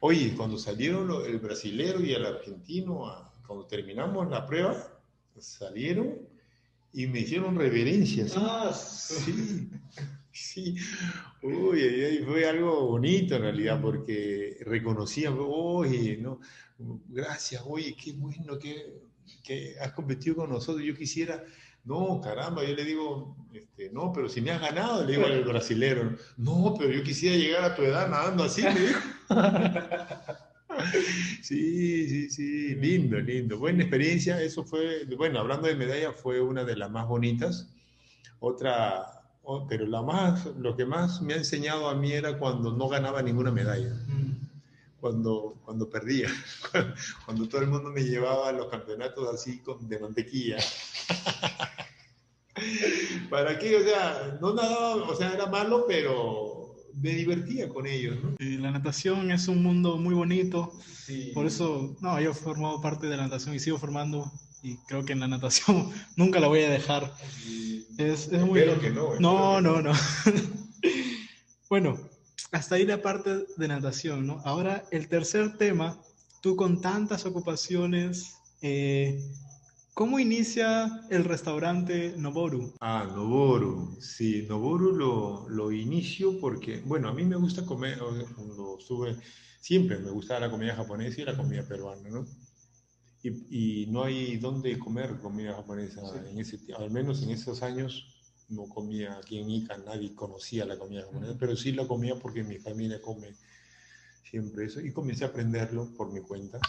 Oye, 0.00 0.34
cuando 0.36 0.58
salieron 0.58 1.10
el 1.26 1.38
brasilero 1.38 2.00
y 2.00 2.12
el 2.12 2.26
argentino, 2.26 3.30
cuando 3.46 3.66
terminamos 3.66 4.28
la 4.30 4.46
prueba, 4.46 5.00
salieron 5.38 6.18
y 6.92 7.06
me 7.06 7.20
hicieron 7.20 7.56
reverencias. 7.56 8.34
Ah, 8.36 8.72
sí. 8.72 9.68
Sí, 10.32 10.76
uy, 11.42 12.22
fue 12.26 12.46
algo 12.46 12.88
bonito 12.88 13.36
en 13.36 13.42
realidad, 13.42 13.80
porque 13.80 14.58
reconocían, 14.60 15.34
oye, 15.40 16.18
no, 16.18 16.40
gracias, 17.08 17.62
oye, 17.64 17.96
qué 17.96 18.12
bueno 18.12 18.58
que, 18.58 19.00
que 19.42 19.76
has 19.80 19.92
competido 19.92 20.36
con 20.36 20.50
nosotros. 20.50 20.84
Yo 20.84 20.94
quisiera, 20.94 21.42
no, 21.84 22.20
caramba, 22.20 22.64
yo 22.64 22.74
le 22.74 22.84
digo, 22.84 23.34
este, 23.54 23.88
no, 23.90 24.12
pero 24.12 24.28
si 24.28 24.42
me 24.42 24.50
has 24.50 24.60
ganado, 24.60 25.06
le 25.06 25.12
digo 25.12 25.24
al 25.26 25.42
brasilero, 25.42 26.14
no, 26.36 26.74
pero 26.78 26.92
yo 26.92 27.02
quisiera 27.02 27.36
llegar 27.36 27.64
a 27.64 27.74
tu 27.74 27.82
edad 27.82 28.06
nadando 28.10 28.44
así, 28.44 28.62
me 28.62 28.78
dijo. 28.78 29.00
Sí, 31.42 32.08
sí, 32.08 32.30
sí, 32.30 32.74
lindo, 32.74 33.18
lindo. 33.18 33.58
Buena 33.58 33.82
experiencia, 33.82 34.40
eso 34.42 34.64
fue, 34.64 35.04
bueno, 35.16 35.40
hablando 35.40 35.68
de 35.68 35.74
medalla, 35.74 36.12
fue 36.12 36.40
una 36.40 36.64
de 36.64 36.76
las 36.76 36.90
más 36.90 37.08
bonitas. 37.08 37.68
Otra, 38.40 39.22
pero 39.68 39.86
la 39.86 40.02
más, 40.02 40.46
lo 40.58 40.76
que 40.76 40.84
más 40.84 41.22
me 41.22 41.34
ha 41.34 41.38
enseñado 41.38 41.88
a 41.88 41.94
mí 41.94 42.12
era 42.12 42.38
cuando 42.38 42.72
no 42.72 42.88
ganaba 42.88 43.22
ninguna 43.22 43.50
medalla. 43.50 43.94
Cuando, 45.00 45.56
cuando 45.64 45.88
perdía, 45.88 46.28
cuando 47.24 47.48
todo 47.48 47.60
el 47.60 47.68
mundo 47.68 47.90
me 47.90 48.02
llevaba 48.02 48.48
a 48.48 48.52
los 48.52 48.68
campeonatos 48.68 49.32
así 49.32 49.60
con, 49.60 49.88
de 49.88 50.00
mantequilla. 50.00 50.56
¿Para 53.30 53.58
qué? 53.58 53.76
O 53.76 53.82
sea, 53.82 54.38
no 54.40 54.54
nadaba, 54.54 54.96
o 54.96 55.14
sea, 55.14 55.32
era 55.32 55.46
malo, 55.46 55.84
pero 55.86 56.55
me 56.96 57.10
divertía 57.10 57.68
con 57.68 57.86
ellos. 57.86 58.16
¿no? 58.22 58.34
la 58.38 58.70
natación 58.70 59.30
es 59.30 59.48
un 59.48 59.62
mundo 59.62 59.96
muy 59.98 60.14
bonito, 60.14 60.72
por 61.34 61.46
eso, 61.46 61.96
no, 62.00 62.20
yo 62.20 62.30
he 62.30 62.34
formado 62.34 62.80
parte 62.80 63.06
de 63.06 63.16
la 63.16 63.24
natación 63.24 63.54
y 63.54 63.60
sigo 63.60 63.78
formando 63.78 64.30
y 64.62 64.76
creo 64.88 65.04
que 65.04 65.12
en 65.12 65.20
la 65.20 65.28
natación 65.28 65.90
nunca 66.16 66.40
la 66.40 66.48
voy 66.48 66.62
a 66.62 66.70
dejar. 66.70 67.12
Es, 67.98 68.28
es 68.32 68.42
muy... 68.42 68.60
que 68.80 68.90
no. 68.90 69.18
No, 69.20 69.60
no, 69.60 69.80
no. 69.80 69.92
bueno, 71.70 71.98
hasta 72.52 72.74
ahí 72.74 72.84
la 72.84 73.02
parte 73.02 73.44
de 73.56 73.68
natación, 73.68 74.26
¿no? 74.26 74.40
Ahora, 74.44 74.84
el 74.90 75.08
tercer 75.08 75.56
tema, 75.56 75.98
tú 76.40 76.56
con 76.56 76.80
tantas 76.80 77.26
ocupaciones, 77.26 78.34
eh, 78.62 79.20
¿cómo 79.96 80.18
inicia 80.18 81.06
el 81.08 81.24
restaurante 81.24 82.12
Noboru? 82.18 82.70
Ah, 82.80 83.10
Noboru, 83.16 83.96
sí, 83.98 84.44
Noboru 84.46 84.92
lo, 84.92 85.48
lo 85.48 85.72
inicio 85.72 86.38
porque, 86.38 86.82
bueno, 86.84 87.08
a 87.08 87.14
mí 87.14 87.24
me 87.24 87.36
gusta 87.36 87.64
comer, 87.64 87.98
cuando 88.34 88.76
estuve, 88.78 89.16
siempre 89.58 89.98
me 89.98 90.10
gustaba 90.10 90.40
la 90.40 90.50
comida 90.50 90.76
japonesa 90.76 91.22
y 91.22 91.24
la 91.24 91.34
comida 91.34 91.66
peruana, 91.66 92.10
¿no? 92.10 92.26
Y, 93.22 93.84
y 93.84 93.86
no 93.86 94.04
hay 94.04 94.36
dónde 94.36 94.78
comer 94.78 95.18
comida 95.18 95.54
japonesa, 95.54 96.02
en 96.30 96.38
ese, 96.40 96.58
al 96.76 96.90
menos 96.90 97.22
en 97.22 97.30
esos 97.30 97.62
años 97.62 98.04
no 98.50 98.68
comía 98.68 99.16
aquí 99.16 99.38
en 99.38 99.48
Ica, 99.48 99.78
nadie 99.78 100.14
conocía 100.14 100.66
la 100.66 100.78
comida 100.78 101.04
japonesa, 101.06 101.36
pero 101.40 101.56
sí 101.56 101.72
la 101.72 101.88
comía 101.88 102.16
porque 102.16 102.44
mi 102.44 102.58
familia 102.58 103.00
come 103.00 103.34
siempre 104.30 104.66
eso 104.66 104.82
y 104.82 104.92
comencé 104.92 105.24
a 105.24 105.28
aprenderlo 105.28 105.88
por 105.96 106.12
mi 106.12 106.20
cuenta. 106.20 106.60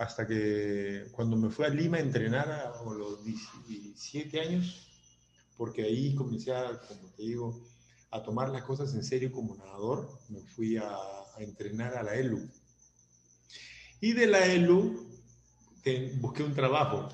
Hasta 0.00 0.26
que 0.26 1.08
cuando 1.12 1.36
me 1.36 1.50
fui 1.50 1.66
a 1.66 1.68
Lima 1.68 1.98
a 1.98 2.00
entrenar 2.00 2.50
a 2.50 2.82
los 2.82 3.22
17 3.22 4.40
años, 4.40 4.88
porque 5.58 5.82
ahí 5.82 6.14
comencé 6.14 6.54
a, 6.54 6.80
como 6.88 7.10
te 7.10 7.22
digo, 7.22 7.68
a 8.10 8.22
tomar 8.22 8.48
las 8.48 8.62
cosas 8.62 8.94
en 8.94 9.04
serio 9.04 9.30
como 9.30 9.54
nadador, 9.56 10.08
me 10.30 10.40
fui 10.40 10.78
a, 10.78 10.88
entrenar 11.38 11.94
a 11.98 12.02
la 12.02 12.14
ELU. 12.14 12.48
Y 14.00 14.14
de 14.14 14.26
la 14.26 14.46
ELU 14.46 15.06
busqué 16.20 16.42
un 16.44 16.54
trabajo 16.54 17.10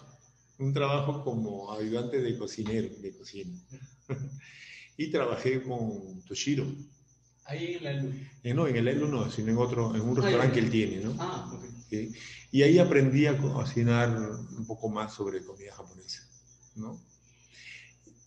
un 0.58 0.72
trabajo 0.72 1.24
como 1.24 1.72
ayudante 1.72 2.20
de 2.20 2.38
cocinero, 2.38 2.88
de 3.00 3.12
cocina. 3.16 3.50
y 4.96 5.10
trabajé 5.10 5.60
con 5.62 6.22
Toshiro. 6.22 6.66
Ahí 7.46 7.74
en 7.74 7.84
la 7.84 7.90
ELU. 7.90 8.12
Eh, 8.44 8.54
no, 8.54 8.68
en 8.68 8.76
el 8.76 8.88
ELU 8.88 9.08
no, 9.08 9.28
sino 9.28 9.50
en 9.50 9.58
otro, 9.58 9.92
en 9.94 10.02
un 10.02 10.16
ah, 10.18 10.22
restaurante 10.22 10.54
que 10.54 10.60
él 10.60 10.70
tiene, 10.70 11.04
¿no? 11.04 11.16
Ah, 11.18 11.50
ok. 11.52 11.75
Y 11.90 12.62
ahí 12.62 12.78
aprendí 12.78 13.26
a 13.26 13.36
cocinar 13.36 14.10
un 14.56 14.66
poco 14.66 14.88
más 14.88 15.14
sobre 15.14 15.44
comida 15.44 15.74
japonesa, 15.74 16.28
¿no? 16.74 17.00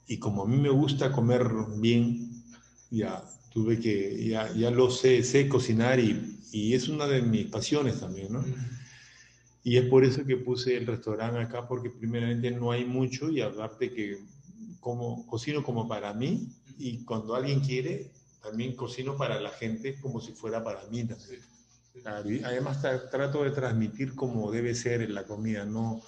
Y 0.07 0.17
como 0.17 0.43
a 0.43 0.47
mí 0.47 0.57
me 0.57 0.69
gusta 0.69 1.11
comer 1.11 1.43
bien, 1.77 2.43
ya 2.89 3.23
tuve 3.51 3.79
que, 3.79 4.27
ya, 4.27 4.51
ya 4.53 4.71
lo 4.71 4.89
sé, 4.89 5.23
sé 5.23 5.47
cocinar 5.47 5.99
y, 5.99 6.39
y 6.51 6.73
es 6.73 6.87
una 6.87 7.05
de 7.07 7.21
mis 7.21 7.47
pasiones 7.47 7.99
también, 7.99 8.33
¿no? 8.33 8.43
Y 9.63 9.77
es 9.77 9.85
por 9.85 10.03
eso 10.03 10.25
que 10.25 10.37
puse 10.37 10.77
el 10.77 10.87
restaurante 10.87 11.39
acá, 11.39 11.67
porque 11.67 11.89
primeramente 11.89 12.49
no 12.51 12.71
hay 12.71 12.85
mucho 12.85 13.29
y 13.29 13.41
aparte 13.41 13.93
que 13.93 14.19
como, 14.79 15.27
cocino 15.27 15.63
como 15.63 15.87
para 15.87 16.13
mí 16.13 16.49
y 16.77 17.03
cuando 17.03 17.35
alguien 17.35 17.59
quiere, 17.59 18.09
también 18.41 18.75
cocino 18.75 19.17
para 19.17 19.39
la 19.39 19.49
gente 19.49 19.99
como 19.99 20.21
si 20.21 20.31
fuera 20.31 20.63
para 20.63 20.85
mí 20.87 21.03
Además 22.05 22.81
trato 23.11 23.43
de 23.43 23.51
transmitir 23.51 24.15
como 24.15 24.51
debe 24.51 24.73
ser 24.75 25.01
en 25.01 25.13
la 25.13 25.23
comida, 25.23 25.65
no, 25.65 26.01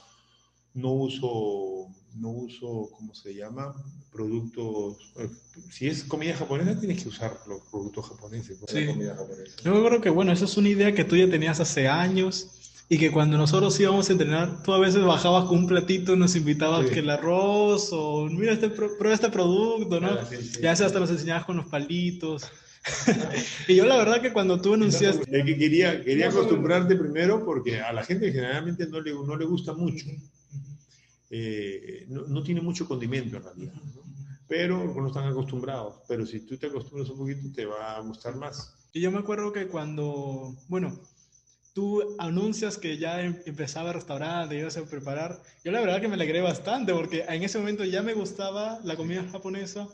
no 0.73 0.91
uso, 0.91 1.87
no 2.15 2.29
uso, 2.29 2.89
¿cómo 2.91 3.13
se 3.13 3.33
llama? 3.33 3.73
Productos, 4.11 5.13
eh, 5.17 5.29
si 5.69 5.87
es 5.87 6.03
comida 6.03 6.35
japonesa 6.35 6.79
tienes 6.79 7.03
que 7.03 7.09
usar 7.09 7.37
los 7.47 7.61
productos 7.69 8.09
japoneses. 8.09 8.59
Sí. 8.67 8.87
Yo 9.63 9.85
creo 9.85 10.01
que 10.01 10.09
bueno, 10.09 10.31
esa 10.31 10.45
es 10.45 10.57
una 10.57 10.69
idea 10.69 10.93
que 10.93 11.03
tú 11.03 11.15
ya 11.15 11.29
tenías 11.29 11.59
hace 11.59 11.87
años 11.87 12.51
y 12.89 12.97
que 12.97 13.11
cuando 13.11 13.37
nosotros 13.37 13.79
íbamos 13.79 14.09
a 14.09 14.11
entrenar, 14.11 14.63
tú 14.63 14.73
a 14.73 14.79
veces 14.79 15.03
bajabas 15.03 15.45
con 15.45 15.59
un 15.59 15.67
platito 15.67 16.13
y 16.13 16.17
nos 16.17 16.35
invitabas 16.35 16.89
que 16.89 16.99
el 16.99 17.09
arroz 17.09 17.89
o 17.93 18.25
mira, 18.25 18.51
este, 18.51 18.69
prueba 18.69 19.13
este 19.13 19.29
producto, 19.29 19.99
¿no? 20.01 20.09
Ah, 20.09 20.27
ya 20.61 20.71
hasta 20.73 20.99
nos 20.99 21.09
enseñabas 21.09 21.45
con 21.45 21.57
los 21.57 21.67
palitos. 21.67 22.43
y 23.67 23.75
yo 23.75 23.85
la 23.85 23.97
verdad 23.97 24.21
que 24.21 24.33
cuando 24.33 24.59
tú 24.59 24.73
anunciaste... 24.73 25.23
Es 25.23 25.45
que 25.45 25.57
quería, 25.57 26.03
quería 26.03 26.29
acostumbrarte 26.29 26.95
primero 26.95 27.45
porque 27.45 27.79
a 27.79 27.93
la 27.93 28.03
gente 28.03 28.31
generalmente 28.31 28.87
no 28.87 29.01
le, 29.01 29.13
no 29.13 29.35
le 29.35 29.45
gusta 29.45 29.73
mucho. 29.73 30.05
Eh, 31.29 32.05
no, 32.09 32.23
no, 32.27 32.43
tiene 32.43 32.61
mucho 32.61 32.87
condimento 32.87 33.37
en 33.37 33.43
realidad, 33.43 33.73
pero 34.47 34.93
no 34.93 35.07
están 35.07 35.27
acostumbrados. 35.27 36.01
Pero 36.07 36.25
si 36.25 36.41
tú 36.41 36.57
te 36.57 36.67
acostumbras 36.67 37.09
un 37.09 37.19
poquito, 37.19 37.51
te 37.53 37.65
va 37.65 37.95
a 37.95 38.01
gustar 38.01 38.35
más. 38.35 38.75
Y 38.91 38.99
yo 38.99 39.11
me 39.11 39.19
acuerdo 39.19 39.53
que 39.53 39.67
cuando, 39.67 40.57
bueno, 40.67 40.99
tú 41.73 42.15
anuncias 42.19 42.77
que 42.77 42.97
ya 42.97 43.21
em, 43.21 43.37
empezaba 43.45 43.89
el 43.89 43.95
restaurante, 43.95 44.57
ibas 44.57 44.77
a 44.77 44.85
preparar. 44.85 45.41
Yo 45.63 45.71
la 45.71 45.79
verdad 45.79 46.01
que 46.01 46.07
me 46.07 46.15
alegré 46.15 46.41
bastante 46.41 46.93
porque 46.93 47.23
en 47.27 47.43
ese 47.43 47.57
momento 47.57 47.85
ya 47.85 48.01
me 48.01 48.13
gustaba 48.13 48.79
la 48.83 48.95
comida 48.95 49.25
japonesa, 49.31 49.87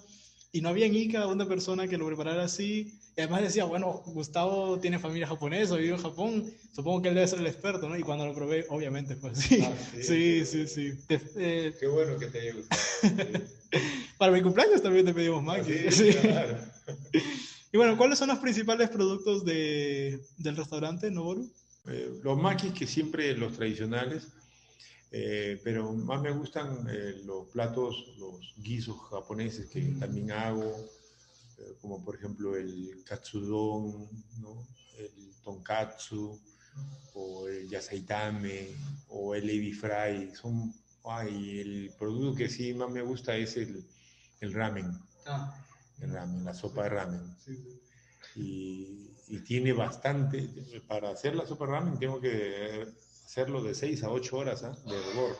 y 0.51 0.61
no 0.61 0.69
había 0.69 0.85
en 0.85 0.95
Ica 0.95 1.27
una 1.27 1.47
persona 1.47 1.87
que 1.87 1.97
lo 1.97 2.07
preparara 2.07 2.43
así. 2.43 2.93
Y 3.15 3.21
además 3.21 3.41
decía, 3.41 3.65
bueno, 3.65 4.03
Gustavo 4.05 4.79
tiene 4.79 4.99
familia 4.99 5.27
japonesa, 5.27 5.75
vive 5.75 5.95
en 5.95 6.01
Japón, 6.01 6.53
supongo 6.73 7.01
que 7.01 7.09
él 7.09 7.15
debe 7.15 7.27
ser 7.27 7.39
el 7.39 7.47
experto, 7.47 7.89
¿no? 7.89 7.97
Y 7.97 8.03
cuando 8.03 8.25
lo 8.25 8.33
probé, 8.33 8.65
obviamente 8.69 9.15
fue 9.15 9.31
así. 9.31 9.59
Ah, 9.63 9.73
sí, 10.01 10.45
sí, 10.45 10.67
sí. 10.67 10.93
Eh, 11.09 11.73
Qué 11.79 11.87
bueno 11.87 12.17
que 12.17 12.27
te 12.27 12.39
haya 12.39 12.53
gustado. 12.53 12.81
Para 14.17 14.31
mi 14.31 14.41
cumpleaños 14.41 14.81
también 14.81 15.05
te 15.05 15.13
pedimos 15.13 15.43
maki. 15.43 15.73
Ah, 15.87 15.91
sí, 15.91 16.09
claro. 16.21 16.57
y 17.71 17.77
bueno, 17.77 17.97
¿cuáles 17.97 18.17
son 18.17 18.29
los 18.29 18.39
principales 18.39 18.89
productos 18.89 19.43
de, 19.43 20.21
del 20.37 20.55
restaurante 20.55 21.11
Noboru? 21.11 21.51
Eh, 21.87 22.19
los 22.23 22.37
makis 22.37 22.73
que 22.73 22.85
siempre 22.87 23.35
los 23.37 23.53
tradicionales, 23.53 24.27
eh, 25.11 25.59
pero 25.63 25.93
más 25.93 26.21
me 26.21 26.31
gustan 26.31 26.85
eh, 26.89 27.21
los 27.23 27.47
platos, 27.47 28.13
los 28.17 28.53
guisos 28.57 28.97
japoneses 29.09 29.69
que 29.69 29.81
mm. 29.81 29.99
también 29.99 30.31
hago, 30.31 30.75
eh, 31.59 31.77
como 31.81 32.03
por 32.03 32.15
ejemplo 32.15 32.55
el 32.57 33.03
katsudon, 33.05 34.09
¿no? 34.39 34.67
el 34.97 35.33
tonkatsu, 35.43 36.39
o 37.13 37.47
el 37.47 37.69
yasaitame, 37.69 38.67
o 39.07 39.33
el 39.33 39.49
ebi 39.49 39.71
fry. 39.71 40.35
Son, 40.35 40.73
ay, 41.05 41.59
el 41.61 41.93
producto 41.97 42.35
que 42.35 42.49
sí 42.49 42.73
más 42.73 42.91
me 42.91 43.01
gusta 43.01 43.35
es 43.35 43.55
el, 43.57 43.87
el 44.41 44.53
ramen. 44.53 44.91
Ah. 45.25 45.55
El 46.01 46.11
ramen, 46.11 46.43
la 46.43 46.53
sopa 46.53 46.83
de 46.83 46.89
ramen. 46.89 47.35
Y, 48.35 49.09
y 49.29 49.39
tiene 49.39 49.73
bastante, 49.73 50.47
para 50.87 51.09
hacer 51.09 51.35
la 51.35 51.45
sopa 51.45 51.65
de 51.65 51.71
ramen 51.71 51.97
tengo 51.97 52.19
que 52.19 52.85
hacerlo 53.27 53.61
de 53.61 53.75
6 53.75 54.03
a 54.03 54.09
8 54.09 54.37
horas 54.37 54.63
¿eh? 54.63 54.71
de 54.89 54.95
hervor. 54.95 55.37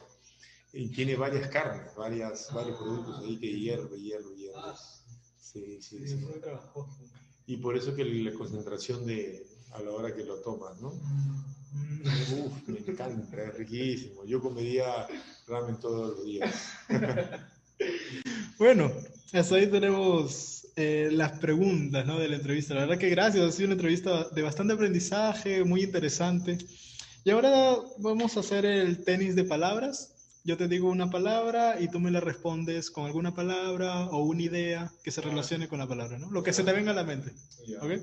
Y 0.73 0.89
tiene 0.89 1.15
varias 1.15 1.47
carnes, 1.47 1.95
varias, 1.95 2.54
varios 2.54 2.78
productos 2.78 3.23
ahí 3.23 3.38
que 3.38 3.47
hierro, 3.47 3.95
hierro, 3.95 4.36
hierro. 4.36 4.76
Sí, 5.39 5.82
sí, 5.82 6.06
sí. 6.06 6.28
Y 7.45 7.58
por 7.58 7.78
eso 7.78 7.95
que 7.95 8.04
la 8.04 8.34
concentración 8.34 9.06
de 9.06 9.47
a 9.71 9.82
la 9.82 9.91
hora 9.91 10.13
que 10.13 10.26
lo 10.26 10.36
tomas, 10.41 10.78
¿no? 10.82 10.89
Uf, 10.89 12.67
me 12.67 12.80
encanta, 12.80 13.43
es 13.43 13.58
riquísimo. 13.58 14.26
Yo 14.26 14.41
comería 14.41 15.08
ramen 15.47 15.80
todos 15.80 16.17
los 16.17 16.26
días. 16.26 16.69
bueno, 18.60 18.91
hasta 19.32 19.56
ahí 19.56 19.67
tenemos 19.67 20.67
eh, 20.76 21.08
las 21.12 21.39
preguntas 21.39 22.06
¿no? 22.06 22.19
de 22.19 22.28
la 22.28 22.36
entrevista. 22.36 22.73
La 22.73 22.82
verdad 22.82 22.97
que 22.97 23.10
gracias, 23.10 23.45
ha 23.45 23.52
sido 23.54 23.67
una 23.67 23.76
entrevista 23.76 24.26
de 24.26 24.41
bastante 24.41 24.73
aprendizaje, 24.73 25.63
muy 25.63 25.84
interesante. 25.84 26.58
Y 27.23 27.32
ahora 27.32 27.77
vamos 27.97 28.38
a 28.38 28.39
hacer 28.39 28.65
el 28.65 29.03
tenis 29.03 29.36
de 29.36 29.43
palabras. 29.43 30.13
Yo 30.43 30.56
te 30.56 30.67
digo 30.67 30.89
una 30.89 31.10
palabra 31.10 31.75
y 31.80 31.89
tú 31.89 31.99
me 31.99 32.10
la 32.10 32.21
respondes 32.21 32.89
con 32.89 33.06
alguna 33.06 33.36
palabra 33.36 34.06
o 34.08 34.23
una 34.23 34.43
idea 34.43 34.91
que 35.03 35.12
se 35.12 35.19
relacione 35.21 35.67
con 35.67 35.80
la 35.80 35.88
palabra, 35.88 36.17
¿no? 36.17 36.32
Lo 36.32 36.41
que 36.41 36.53
se 36.53 36.63
te 36.63 36.71
venga 36.71 36.91
a 36.91 36.95
la 36.95 37.03
mente. 37.03 37.34
¿Ok? 37.82 38.01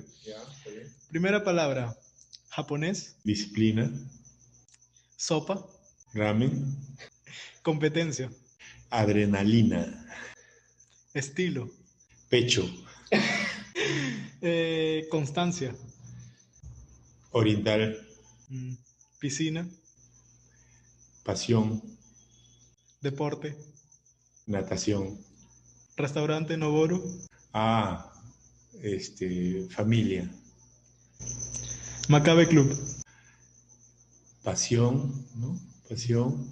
Primera 1.08 1.42
palabra, 1.42 1.96
japonés. 2.50 3.16
Disciplina. 3.24 3.90
Sopa. 5.16 5.66
Ramen. 6.12 6.76
Competencia. 7.62 8.30
Adrenalina. 8.90 10.06
Estilo. 11.14 11.70
Pecho. 12.28 12.68
Eh, 14.46 15.06
constancia. 15.10 15.74
Oriental. 17.30 17.98
Mm. 18.50 18.74
Piscina. 19.24 19.66
Pasión. 21.22 21.80
Deporte. 23.00 23.56
Natación. 24.44 25.18
Restaurante 25.96 26.58
Noboru. 26.58 27.02
Ah, 27.54 28.12
este, 28.82 29.66
familia. 29.70 30.30
Macabe 32.10 32.46
Club. 32.48 32.78
Pasión, 34.42 35.26
¿no? 35.36 35.58
Pasión. 35.88 36.46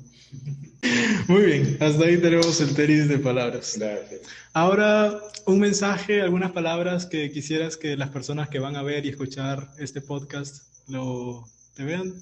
Muy 1.28 1.42
bien, 1.42 1.76
hasta 1.78 2.06
ahí 2.06 2.16
tenemos 2.22 2.58
el 2.62 2.74
tenis 2.74 3.06
de 3.06 3.18
palabras. 3.18 3.76
Gracias. 3.76 4.22
Ahora, 4.54 5.20
un 5.44 5.58
mensaje, 5.58 6.22
algunas 6.22 6.52
palabras 6.52 7.04
que 7.04 7.30
quisieras 7.30 7.76
que 7.76 7.98
las 7.98 8.08
personas 8.08 8.48
que 8.48 8.60
van 8.60 8.76
a 8.76 8.82
ver 8.82 9.04
y 9.04 9.10
escuchar 9.10 9.74
este 9.78 10.00
podcast 10.00 10.88
lo 10.88 11.46
te 11.74 11.84
vean 11.84 12.14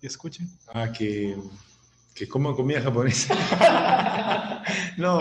y 0.00 0.06
escuchen. 0.06 0.48
Ah, 0.68 0.90
que, 0.92 1.36
que 2.14 2.28
coman 2.28 2.54
comida 2.54 2.80
japonesa. 2.80 3.34
no, 4.96 5.20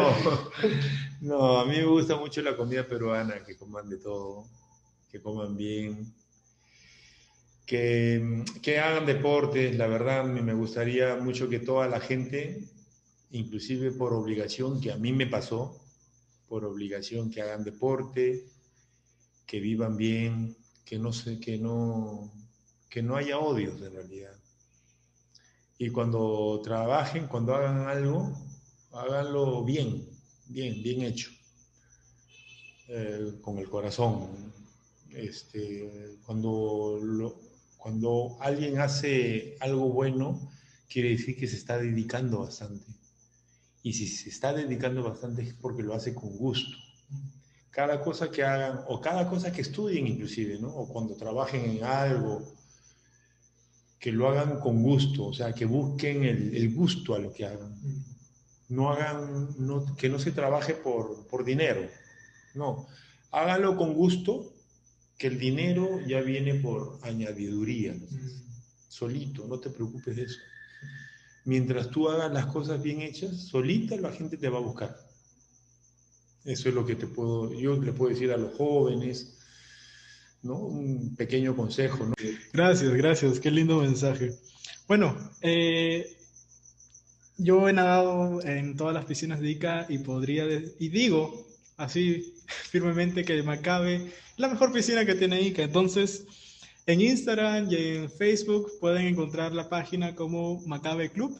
no, 1.21 1.59
a 1.59 1.65
mí 1.65 1.77
me 1.77 1.85
gusta 1.85 2.15
mucho 2.15 2.41
la 2.41 2.55
comida 2.55 2.87
peruana, 2.87 3.43
que 3.43 3.57
coman 3.57 3.89
de 3.89 3.97
todo, 3.97 4.45
que 5.11 5.21
coman 5.21 5.55
bien, 5.57 6.13
que, 7.65 8.43
que 8.61 8.79
hagan 8.79 9.05
deportes. 9.05 9.77
La 9.77 9.87
verdad, 9.87 10.23
me 10.25 10.53
gustaría 10.53 11.15
mucho 11.17 11.49
que 11.49 11.59
toda 11.59 11.87
la 11.87 11.99
gente, 11.99 12.63
inclusive 13.31 13.91
por 13.91 14.13
obligación, 14.13 14.79
que 14.79 14.91
a 14.91 14.97
mí 14.97 15.11
me 15.11 15.27
pasó, 15.27 15.77
por 16.47 16.63
obligación, 16.65 17.29
que 17.29 17.41
hagan 17.41 17.63
deporte, 17.63 18.45
que 19.45 19.59
vivan 19.59 19.97
bien, 19.97 20.55
que 20.85 20.97
no 20.97 21.11
sé, 21.11 21.39
que 21.39 21.57
no, 21.57 22.31
que 22.89 23.03
no 23.03 23.15
haya 23.15 23.37
odios 23.37 23.81
en 23.81 23.93
realidad 23.93 24.38
y 25.81 25.89
cuando 25.91 26.59
trabajen, 26.61 27.27
cuando 27.27 27.55
hagan 27.55 27.87
algo, 27.87 28.33
háganlo 28.91 29.63
bien, 29.63 30.09
bien, 30.49 30.83
bien 30.83 31.03
hecho, 31.03 31.31
eh, 32.89 33.39
con 33.41 33.57
el 33.59 33.69
corazón. 33.69 34.27
Este, 35.11 36.17
cuando, 36.25 36.99
cuando 37.77 38.35
alguien 38.41 38.79
hace 38.79 39.55
algo 39.61 39.87
bueno, 39.87 40.51
quiere 40.89 41.11
decir 41.11 41.37
que 41.37 41.47
se 41.47 41.55
está 41.55 41.77
dedicando 41.77 42.39
bastante. 42.39 42.85
Y 43.81 43.93
si 43.93 44.05
se 44.05 44.27
está 44.27 44.51
dedicando 44.51 45.01
bastante 45.01 45.43
es 45.43 45.53
porque 45.53 45.81
lo 45.81 45.93
hace 45.93 46.13
con 46.13 46.35
gusto. 46.35 46.75
Cada 47.69 48.01
cosa 48.01 48.29
que 48.29 48.43
hagan, 48.43 48.81
o 48.89 48.99
cada 48.99 49.29
cosa 49.29 49.53
que 49.53 49.61
estudien 49.61 50.07
inclusive, 50.07 50.59
¿no? 50.59 50.75
O 50.75 50.89
cuando 50.89 51.15
trabajen 51.15 51.77
en 51.77 51.85
algo, 51.85 52.58
que 53.99 54.11
lo 54.11 54.29
hagan 54.29 54.59
con 54.59 54.81
gusto, 54.81 55.25
o 55.27 55.33
sea, 55.33 55.53
que 55.53 55.65
busquen 55.65 56.23
el, 56.23 56.73
gusto 56.73 57.13
a 57.13 57.19
lo 57.19 57.33
que 57.33 57.45
hagan. 57.45 57.75
No 58.69 58.91
hagan, 58.91 59.49
que 59.97 60.09
no 60.09 60.19
se 60.19 60.31
trabaje 60.31 60.73
por, 60.73 61.27
por 61.27 61.43
dinero, 61.43 61.81
no. 62.55 62.87
Háganlo 63.31 63.75
con 63.75 63.93
gusto, 63.93 64.53
que 65.17 65.27
el 65.27 65.37
dinero 65.37 65.99
ya 66.07 66.21
viene 66.21 66.55
por 66.55 66.97
añadiduría, 67.01 67.93
solito, 68.87 69.45
no 69.47 69.59
te 69.59 69.69
preocupes 69.69 70.15
de 70.15 70.23
eso. 70.23 70.39
Mientras 71.43 71.89
tú 71.89 72.09
hagas 72.09 72.31
las 72.31 72.45
cosas 72.45 72.81
bien 72.81 73.01
hechas, 73.01 73.35
solita 73.35 73.97
la 73.97 74.11
gente 74.11 74.37
te 74.37 74.49
va 74.49 74.59
a 74.59 74.61
buscar. 74.61 74.97
Eso 76.45 76.69
es 76.69 76.75
lo 76.75 76.85
que 76.85 76.95
te 76.95 77.07
puedo, 77.07 77.53
yo 77.53 77.75
le 77.75 77.91
puedo 77.91 78.11
decir 78.11 78.31
a 78.31 78.37
los 78.37 78.55
jóvenes, 78.55 79.38
¿no? 80.43 80.55
Un 80.55 81.15
pequeño 81.15 81.55
consejo, 81.55 82.05
¿no? 82.05 82.13
Gracias, 82.53 82.93
gracias, 82.93 83.39
qué 83.39 83.51
lindo 83.51 83.81
mensaje. 83.81 84.33
Bueno, 84.87 85.15
eh, 85.41 86.17
yo 87.37 87.69
he 87.69 87.73
nadado 87.73 88.41
en 88.43 88.75
todas 88.75 88.93
las 88.93 89.05
piscinas 89.05 89.39
de 89.39 89.51
Ica 89.51 89.85
y 89.89 89.99
podría, 89.99 90.45
y 90.79 90.89
digo 90.89 91.47
así 91.77 92.33
firmemente 92.69 93.23
que 93.23 93.43
Macabe 93.43 94.11
la 94.37 94.47
mejor 94.47 94.71
piscina 94.71 95.05
que 95.05 95.15
tiene 95.15 95.41
Ica. 95.41 95.63
Entonces, 95.63 96.25
en 96.85 97.01
Instagram 97.01 97.69
y 97.69 97.75
en 97.75 98.09
Facebook 98.09 98.71
pueden 98.79 99.05
encontrar 99.05 99.53
la 99.53 99.69
página 99.69 100.15
como 100.15 100.59
Macabe 100.65 101.11
Club 101.11 101.39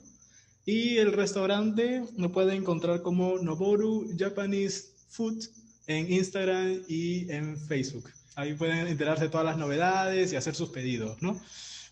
y 0.66 0.98
el 0.98 1.14
restaurante 1.14 2.04
lo 2.18 2.32
pueden 2.32 2.58
encontrar 2.58 3.02
como 3.02 3.40
Noboru 3.40 4.08
Japanese 4.18 4.90
Food 5.08 5.46
en 5.88 6.12
Instagram 6.12 6.84
y 6.88 7.32
en 7.32 7.58
Facebook. 7.58 8.12
Ahí 8.40 8.54
pueden 8.54 8.88
enterarse 8.88 9.26
de 9.26 9.30
todas 9.30 9.46
las 9.46 9.58
novedades 9.58 10.32
y 10.32 10.38
hacer 10.38 10.56
sus 10.56 10.70
pedidos, 10.70 11.22
¿no? 11.22 11.38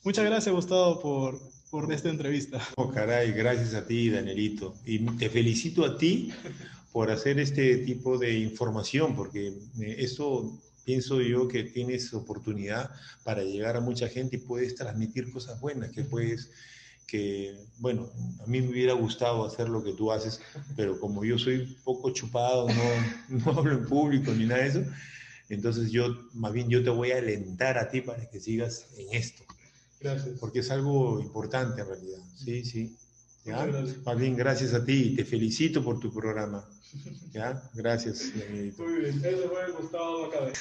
Muchas 0.05 0.23
gracias, 0.23 0.55
Gustavo, 0.55 1.01
por, 1.01 1.41
por 1.69 1.91
esta 1.91 2.07
entrevista. 2.07 2.65
Oh, 2.77 2.89
caray, 2.89 3.33
gracias 3.33 3.73
a 3.73 3.86
ti, 3.86 4.10
Danielito. 4.10 4.73
Y 4.86 4.99
te 5.17 5.29
felicito 5.29 5.83
a 5.83 5.97
ti 5.97 6.31
por 6.93 7.12
hacer 7.12 7.38
este 7.41 7.79
tipo 7.79 8.17
de 8.17 8.39
información, 8.39 9.13
porque 9.13 9.49
eh, 9.81 9.95
eso 9.99 10.57
pienso 10.86 11.19
yo 11.19 11.49
que 11.49 11.63
tienes 11.63 12.13
oportunidad 12.13 12.91
para 13.25 13.43
llegar 13.43 13.75
a 13.75 13.81
mucha 13.81 14.07
gente 14.07 14.38
y 14.38 14.39
puedes 14.39 14.73
transmitir 14.73 15.29
cosas 15.33 15.60
buenas, 15.60 15.91
que 15.91 16.05
puedes, 16.05 16.49
que, 17.07 17.57
bueno, 17.79 18.10
a 18.41 18.47
mí 18.47 18.62
me 18.62 18.69
hubiera 18.69 18.93
gustado 18.93 19.45
hacer 19.45 19.67
lo 19.67 19.83
que 19.83 19.91
tú 19.91 20.13
haces, 20.13 20.39
pero 20.77 20.97
como 20.97 21.25
yo 21.25 21.38
soy 21.38 21.77
poco 21.83 22.12
chupado, 22.12 22.69
no, 22.69 23.38
no 23.45 23.60
hablo 23.60 23.73
en 23.73 23.86
público 23.86 24.31
ni 24.31 24.45
nada 24.45 24.62
de 24.62 24.69
eso, 24.69 24.83
entonces 25.49 25.91
yo, 25.91 26.27
más 26.33 26.53
bien 26.53 26.69
yo 26.69 26.83
te 26.83 26.89
voy 26.89 27.12
a 27.12 27.17
alentar 27.17 27.77
a 27.77 27.89
ti 27.89 28.01
para 28.01 28.29
que 28.29 28.39
sigas 28.39 28.88
en 28.97 29.13
esto. 29.13 29.43
Gracias. 29.99 30.38
Porque 30.39 30.60
es 30.60 30.71
algo 30.71 31.19
importante 31.19 31.81
en 31.81 31.88
realidad. 31.88 32.19
Sí, 32.36 32.63
sí. 32.63 32.95
¿ya? 33.45 33.65
Más 34.05 34.17
bien, 34.17 34.36
gracias 34.36 34.73
a 34.73 34.83
ti 34.83 35.12
y 35.12 35.15
te 35.15 35.25
felicito 35.25 35.83
por 35.83 35.99
tu 35.99 36.13
programa. 36.13 36.67
¿ya? 37.33 37.69
Gracias. 37.73 38.31
Muy 38.77 38.99
bien, 38.99 39.21
eso 39.23 39.49
fue 39.49 39.71
Gustavo 39.79 40.27
Macabe. 40.27 40.53